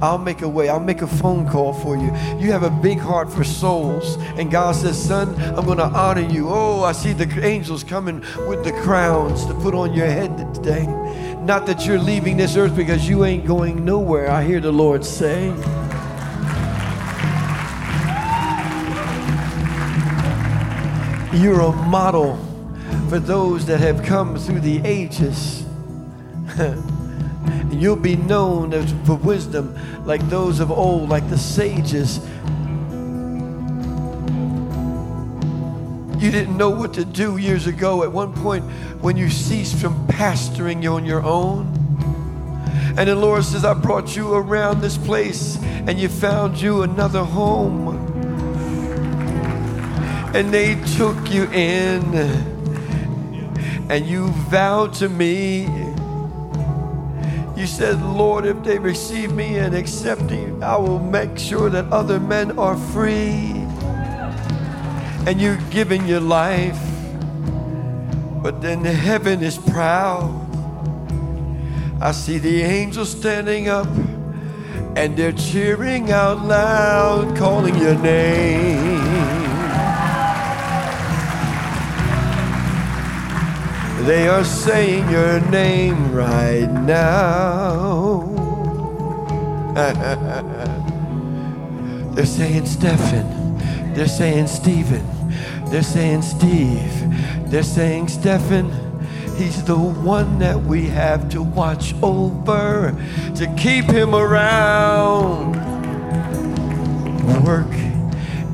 [0.03, 0.69] I'll make a way.
[0.69, 2.07] I'll make a phone call for you.
[2.41, 4.17] You have a big heart for souls.
[4.37, 6.49] And God says, Son, I'm going to honor you.
[6.49, 10.87] Oh, I see the angels coming with the crowns to put on your head today.
[11.43, 15.05] Not that you're leaving this earth because you ain't going nowhere, I hear the Lord
[15.05, 15.51] say.
[21.33, 22.37] You're a model
[23.09, 25.65] for those that have come through the ages.
[27.71, 28.73] You'll be known
[29.05, 32.19] for wisdom like those of old, like the sages.
[36.21, 38.65] You didn't know what to do years ago at one point
[39.01, 41.69] when you ceased from pastoring on your own.
[42.99, 47.23] And the Lord says, I brought you around this place and you found you another
[47.23, 48.10] home.
[50.35, 52.03] And they took you in
[53.91, 55.67] and you vowed to me
[57.61, 61.93] you said, Lord, if they receive me and accept me, I will make sure that
[61.93, 63.53] other men are free.
[65.27, 66.81] And you're giving your life.
[68.43, 70.33] But then heaven is proud.
[72.01, 73.89] I see the angels standing up
[74.97, 79.50] and they're cheering out loud, calling your name.
[84.07, 88.23] They are saying your name right now.
[92.15, 93.59] They're saying Stephen.
[93.93, 95.07] They're saying Stephen.
[95.67, 97.51] They're saying Steve.
[97.51, 98.71] They're saying Stephen.
[99.37, 102.97] He's the one that we have to watch over
[103.37, 105.57] to keep him around.
[107.45, 107.67] Work,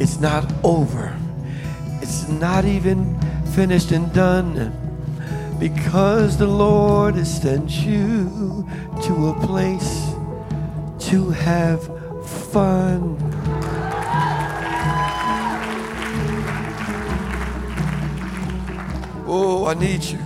[0.01, 1.17] it's not over.
[2.03, 3.17] It's not even
[3.53, 4.86] finished and done
[5.59, 8.69] because the Lord has sent you
[9.05, 10.11] to a place
[11.09, 11.85] to have
[12.27, 13.17] fun.
[19.29, 20.19] Oh, I need you.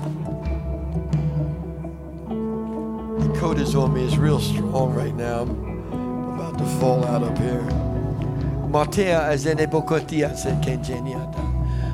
[3.18, 4.04] The coat is on me.
[4.04, 5.42] It's real strong right now.
[5.42, 7.62] I'm about to fall out up here.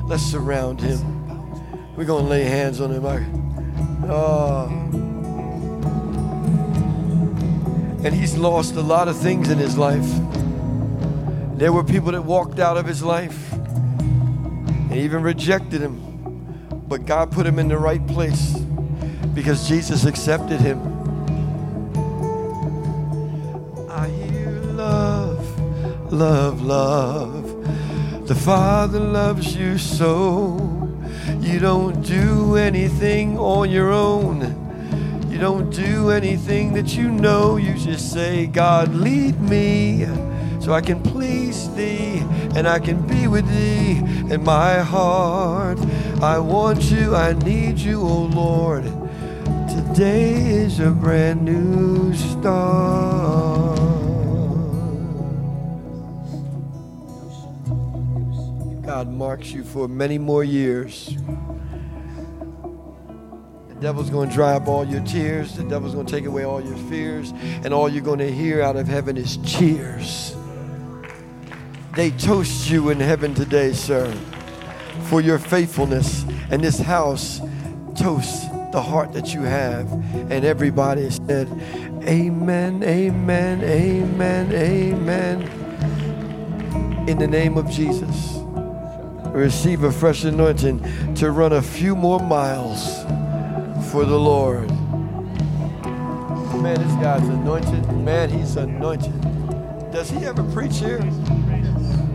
[0.07, 1.16] Let's surround him.
[1.97, 3.03] We're going to lay hands on him.
[4.07, 4.67] Oh.
[8.05, 10.07] And he's lost a lot of things in his life.
[11.57, 15.99] There were people that walked out of his life and even rejected him.
[16.87, 18.55] But God put him in the right place
[19.33, 20.79] because Jesus accepted him.
[23.89, 28.27] I hear love, love, love.
[28.27, 30.76] The Father loves you so.
[31.47, 34.41] You don't do anything on your own.
[35.31, 37.55] You don't do anything that you know.
[37.55, 40.05] You just say, God, lead me
[40.59, 42.21] so I can please thee
[42.53, 43.97] and I can be with thee
[44.31, 45.79] in my heart.
[46.21, 48.83] I want you, I need you, oh Lord.
[49.69, 53.86] Today is a brand new start.
[58.97, 61.15] God marks you for many more years.
[63.67, 65.55] The devil's going to dry up all your tears.
[65.55, 67.31] The devil's going to take away all your fears.
[67.63, 70.35] And all you're going to hear out of heaven is cheers.
[71.93, 74.11] They toast you in heaven today, sir,
[75.09, 76.25] for your faithfulness.
[76.49, 77.39] And this house
[77.95, 79.91] toasts the heart that you have.
[80.31, 81.47] And everybody said,
[82.01, 85.41] Amen, amen, amen, amen.
[87.07, 88.36] In the name of Jesus
[89.37, 93.03] receive a fresh anointing to run a few more miles
[93.91, 94.67] for the Lord.
[96.59, 97.87] Man, this guy's anointed.
[97.91, 99.13] Man, he's anointed.
[99.91, 100.99] Does he ever preach here?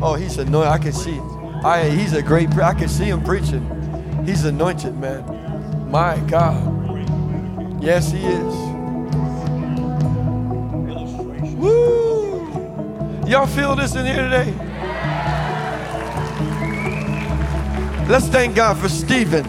[0.03, 0.73] Oh, he's anointed.
[0.73, 1.21] I can see.
[1.65, 2.53] I, he's a great.
[2.59, 3.65] I can see him preaching.
[4.27, 5.91] He's anointed, man.
[5.91, 6.61] My God.
[7.81, 8.55] Yes, he is.
[11.55, 13.23] Woo!
[13.29, 14.72] Y'all feel this in here today?
[18.09, 19.47] Let's thank God for Stephen.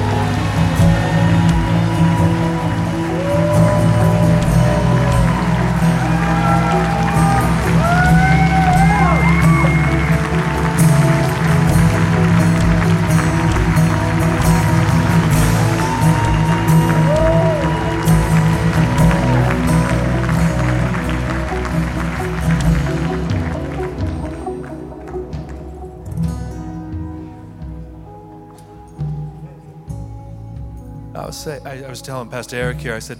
[31.33, 33.19] say, I, I was telling Pastor Eric here, I said,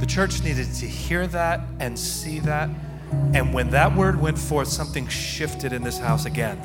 [0.00, 2.68] the church needed to hear that and see that.
[3.34, 6.58] And when that word went forth, something shifted in this house again.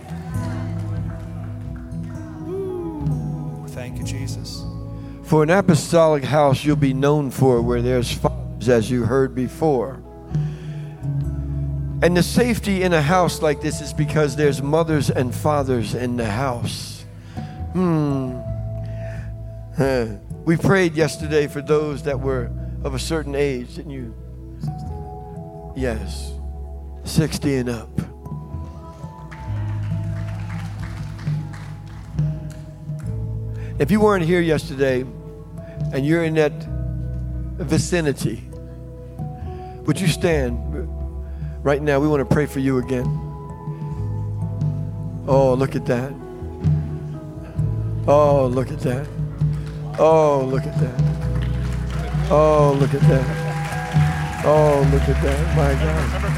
[2.47, 4.64] Ooh, thank you, Jesus.
[5.23, 10.01] For an apostolic house, you'll be known for where there's fathers, as you heard before.
[12.01, 16.15] And the safety in a house like this is because there's mothers and fathers in
[16.15, 17.03] the house.
[17.73, 18.39] Hmm.
[20.47, 22.49] We prayed yesterday for those that were
[22.85, 24.15] of a certain age, didn't you?
[25.75, 26.31] Yes.
[27.03, 27.89] 60 and up.
[33.77, 35.01] If you weren't here yesterday
[35.91, 36.53] and you're in that
[37.57, 38.49] vicinity,
[39.85, 40.57] would you stand
[41.61, 41.99] right now?
[41.99, 43.05] We want to pray for you again.
[45.27, 46.13] Oh, look at that.
[48.07, 49.16] Oh, look at that.
[49.99, 51.01] Oh, look at that.
[52.29, 54.43] Oh, look at that.
[54.45, 55.55] Oh, look at that.
[55.55, 56.37] My God.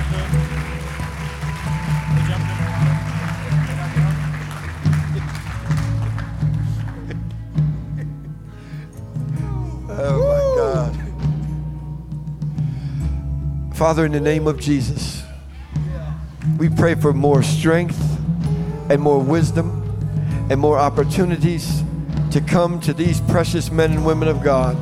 [9.91, 10.95] Oh, my God.
[13.75, 15.23] Father, in the name of Jesus,
[16.57, 17.99] we pray for more strength
[18.89, 19.83] and more wisdom
[20.49, 21.78] and more opportunities
[22.31, 24.77] to come to these precious men and women of God.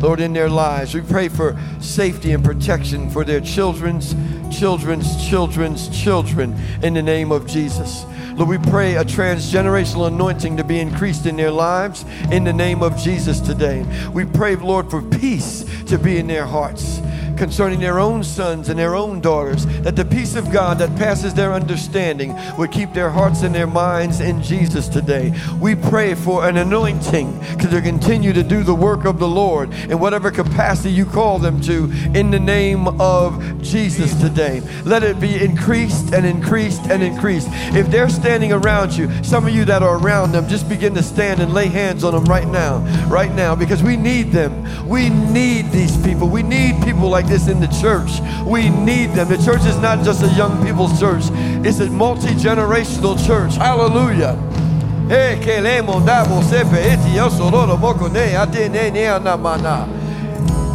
[0.00, 4.14] Lord, in their lives, we pray for safety and protection for their children's
[4.56, 8.04] children's children's children in the name of Jesus.
[8.34, 12.82] Lord, we pray a transgenerational anointing to be increased in their lives in the name
[12.82, 13.84] of Jesus today.
[14.12, 17.00] We pray, Lord, for peace to be in their hearts
[17.38, 21.32] concerning their own sons and their own daughters, that the peace of God that passes
[21.34, 25.32] their understanding would keep their hearts and their minds in Jesus today.
[25.60, 29.98] We pray for an anointing to continue to do the work of the Lord in
[29.98, 34.60] whatever capacity you call them to in the name of Jesus today.
[34.84, 37.48] Let it be increased and increased and increased.
[37.74, 41.02] If they're standing around you, some of you that are around them, just begin to
[41.02, 44.88] stand and lay hands on them right now, right now, because we need them.
[44.88, 46.28] We need these people.
[46.28, 48.20] We need people like this in the church.
[48.44, 49.28] We need them.
[49.28, 51.24] The church is not just a young people's church,
[51.64, 53.56] it's a multi generational church.
[53.56, 54.36] Hallelujah.
[55.10, 55.36] Eh.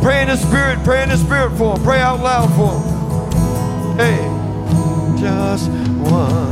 [0.01, 1.84] Pray in the spirit, pray in the spirit for them.
[1.84, 3.97] Pray out loud for them.
[3.97, 6.43] Hey, just one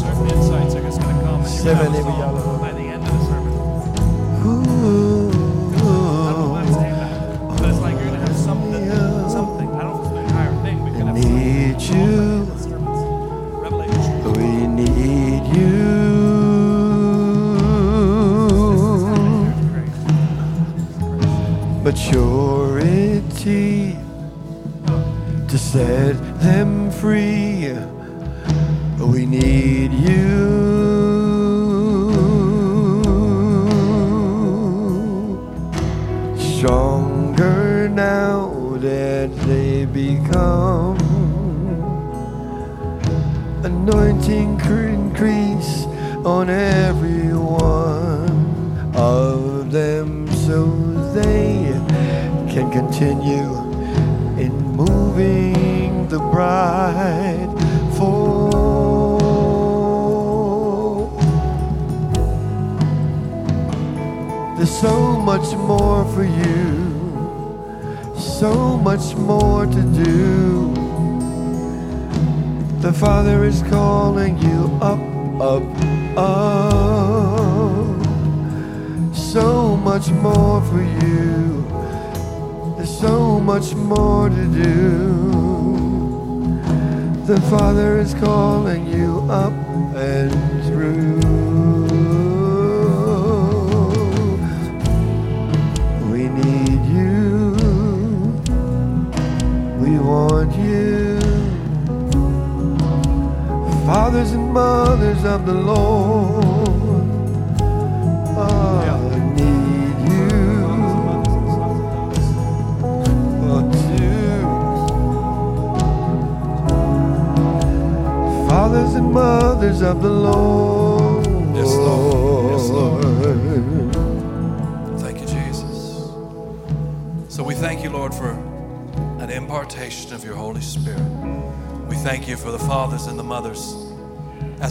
[0.00, 2.55] Certain insights are just going to come.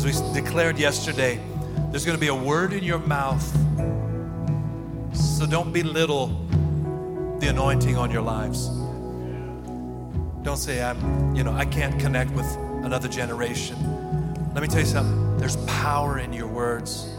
[0.06, 1.40] We declared yesterday,
[1.90, 3.44] there's going to be a word in your mouth.
[5.16, 6.28] So don't belittle
[7.40, 8.68] the anointing on your lives.
[10.44, 12.46] Don't say, I'm, you know, I can't connect with
[12.84, 13.78] another generation.
[14.54, 15.40] Let me tell you something.
[15.40, 17.10] There's power in your words.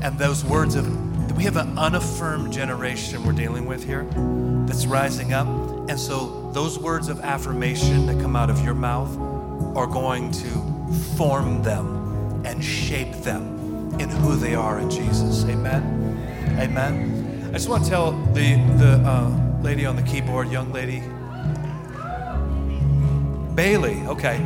[0.00, 4.04] And those words of, we have an unaffirmed generation we're dealing with here
[4.66, 5.46] that's rising up.
[5.90, 9.14] And so those words of affirmation that come out of your mouth
[9.76, 12.03] are going to form them
[12.44, 15.44] and shape them in who they are in Jesus.
[15.44, 16.58] Amen.
[16.58, 17.50] Amen.
[17.50, 21.02] I just want to tell the, the uh, lady on the keyboard, young lady,
[23.54, 24.36] Bailey, okay.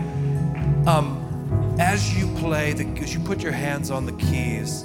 [0.86, 4.84] Um, as you play, the, as you put your hands on the keys,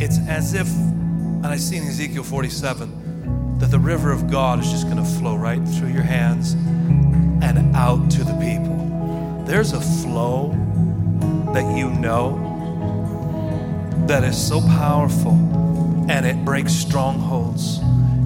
[0.00, 4.70] it's as if, and I see in Ezekiel 47, that the river of God is
[4.70, 9.44] just going to flow right through your hands and out to the people.
[9.46, 10.50] There's a flow
[11.54, 12.52] that you know
[14.06, 15.32] that is so powerful
[16.08, 17.78] and it breaks strongholds.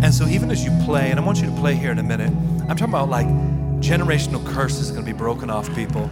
[0.03, 2.03] And so, even as you play, and I want you to play here in a
[2.03, 3.27] minute, I'm talking about like
[3.81, 6.11] generational curses going to be broken off people.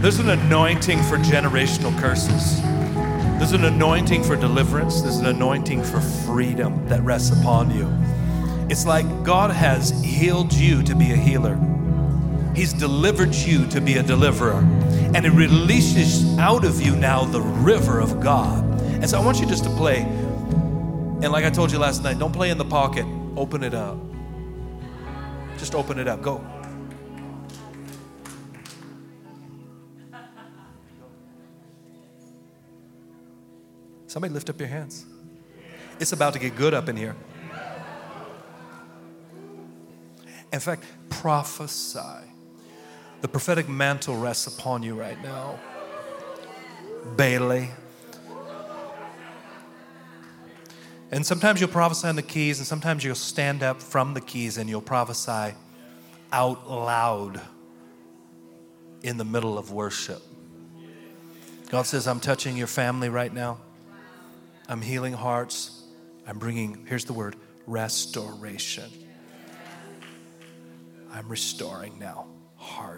[0.00, 2.62] There's an anointing for generational curses.
[3.38, 5.02] There's an anointing for deliverance.
[5.02, 7.86] There's an anointing for freedom that rests upon you.
[8.70, 11.58] It's like God has healed you to be a healer.
[12.54, 14.62] He's delivered you to be a deliverer.
[15.16, 18.62] And it releases out of you now the river of God.
[18.82, 20.02] And so I want you just to play.
[20.02, 23.96] And like I told you last night, don't play in the pocket, open it up.
[25.56, 26.20] Just open it up.
[26.20, 26.44] Go.
[34.08, 35.06] Somebody lift up your hands.
[35.98, 37.16] It's about to get good up in here.
[40.52, 42.35] In fact, prophesy.
[43.26, 45.58] The prophetic mantle rests upon you right now.
[47.16, 47.70] Bailey.
[51.10, 54.58] And sometimes you'll prophesy on the keys, and sometimes you'll stand up from the keys
[54.58, 55.56] and you'll prophesy
[56.30, 57.40] out loud
[59.02, 60.22] in the middle of worship.
[61.68, 63.58] God says, I'm touching your family right now.
[64.68, 65.82] I'm healing hearts.
[66.28, 67.34] I'm bringing, here's the word,
[67.66, 68.88] restoration.
[71.10, 72.28] I'm restoring now
[72.66, 72.95] hearts.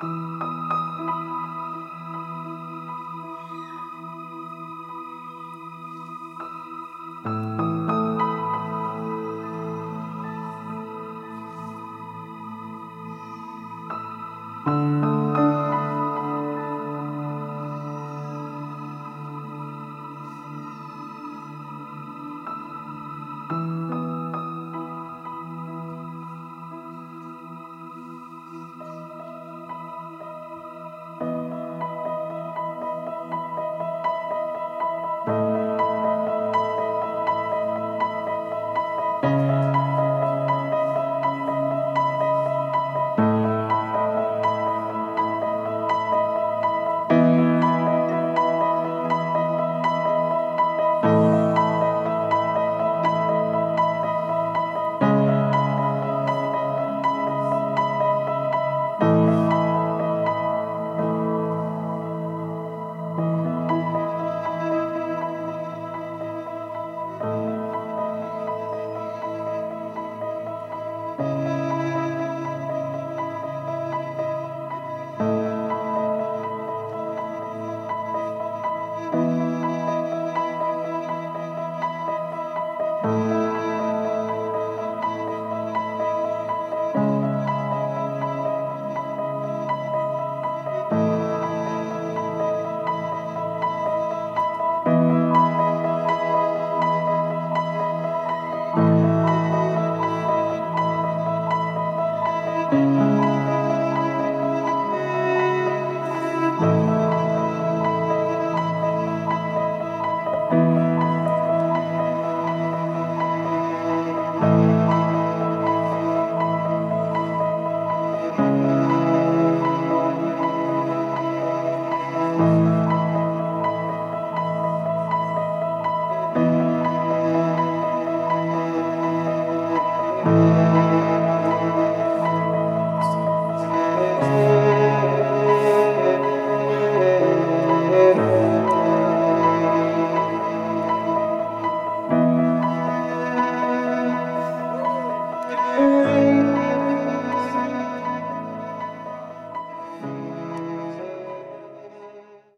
[0.00, 0.43] Thank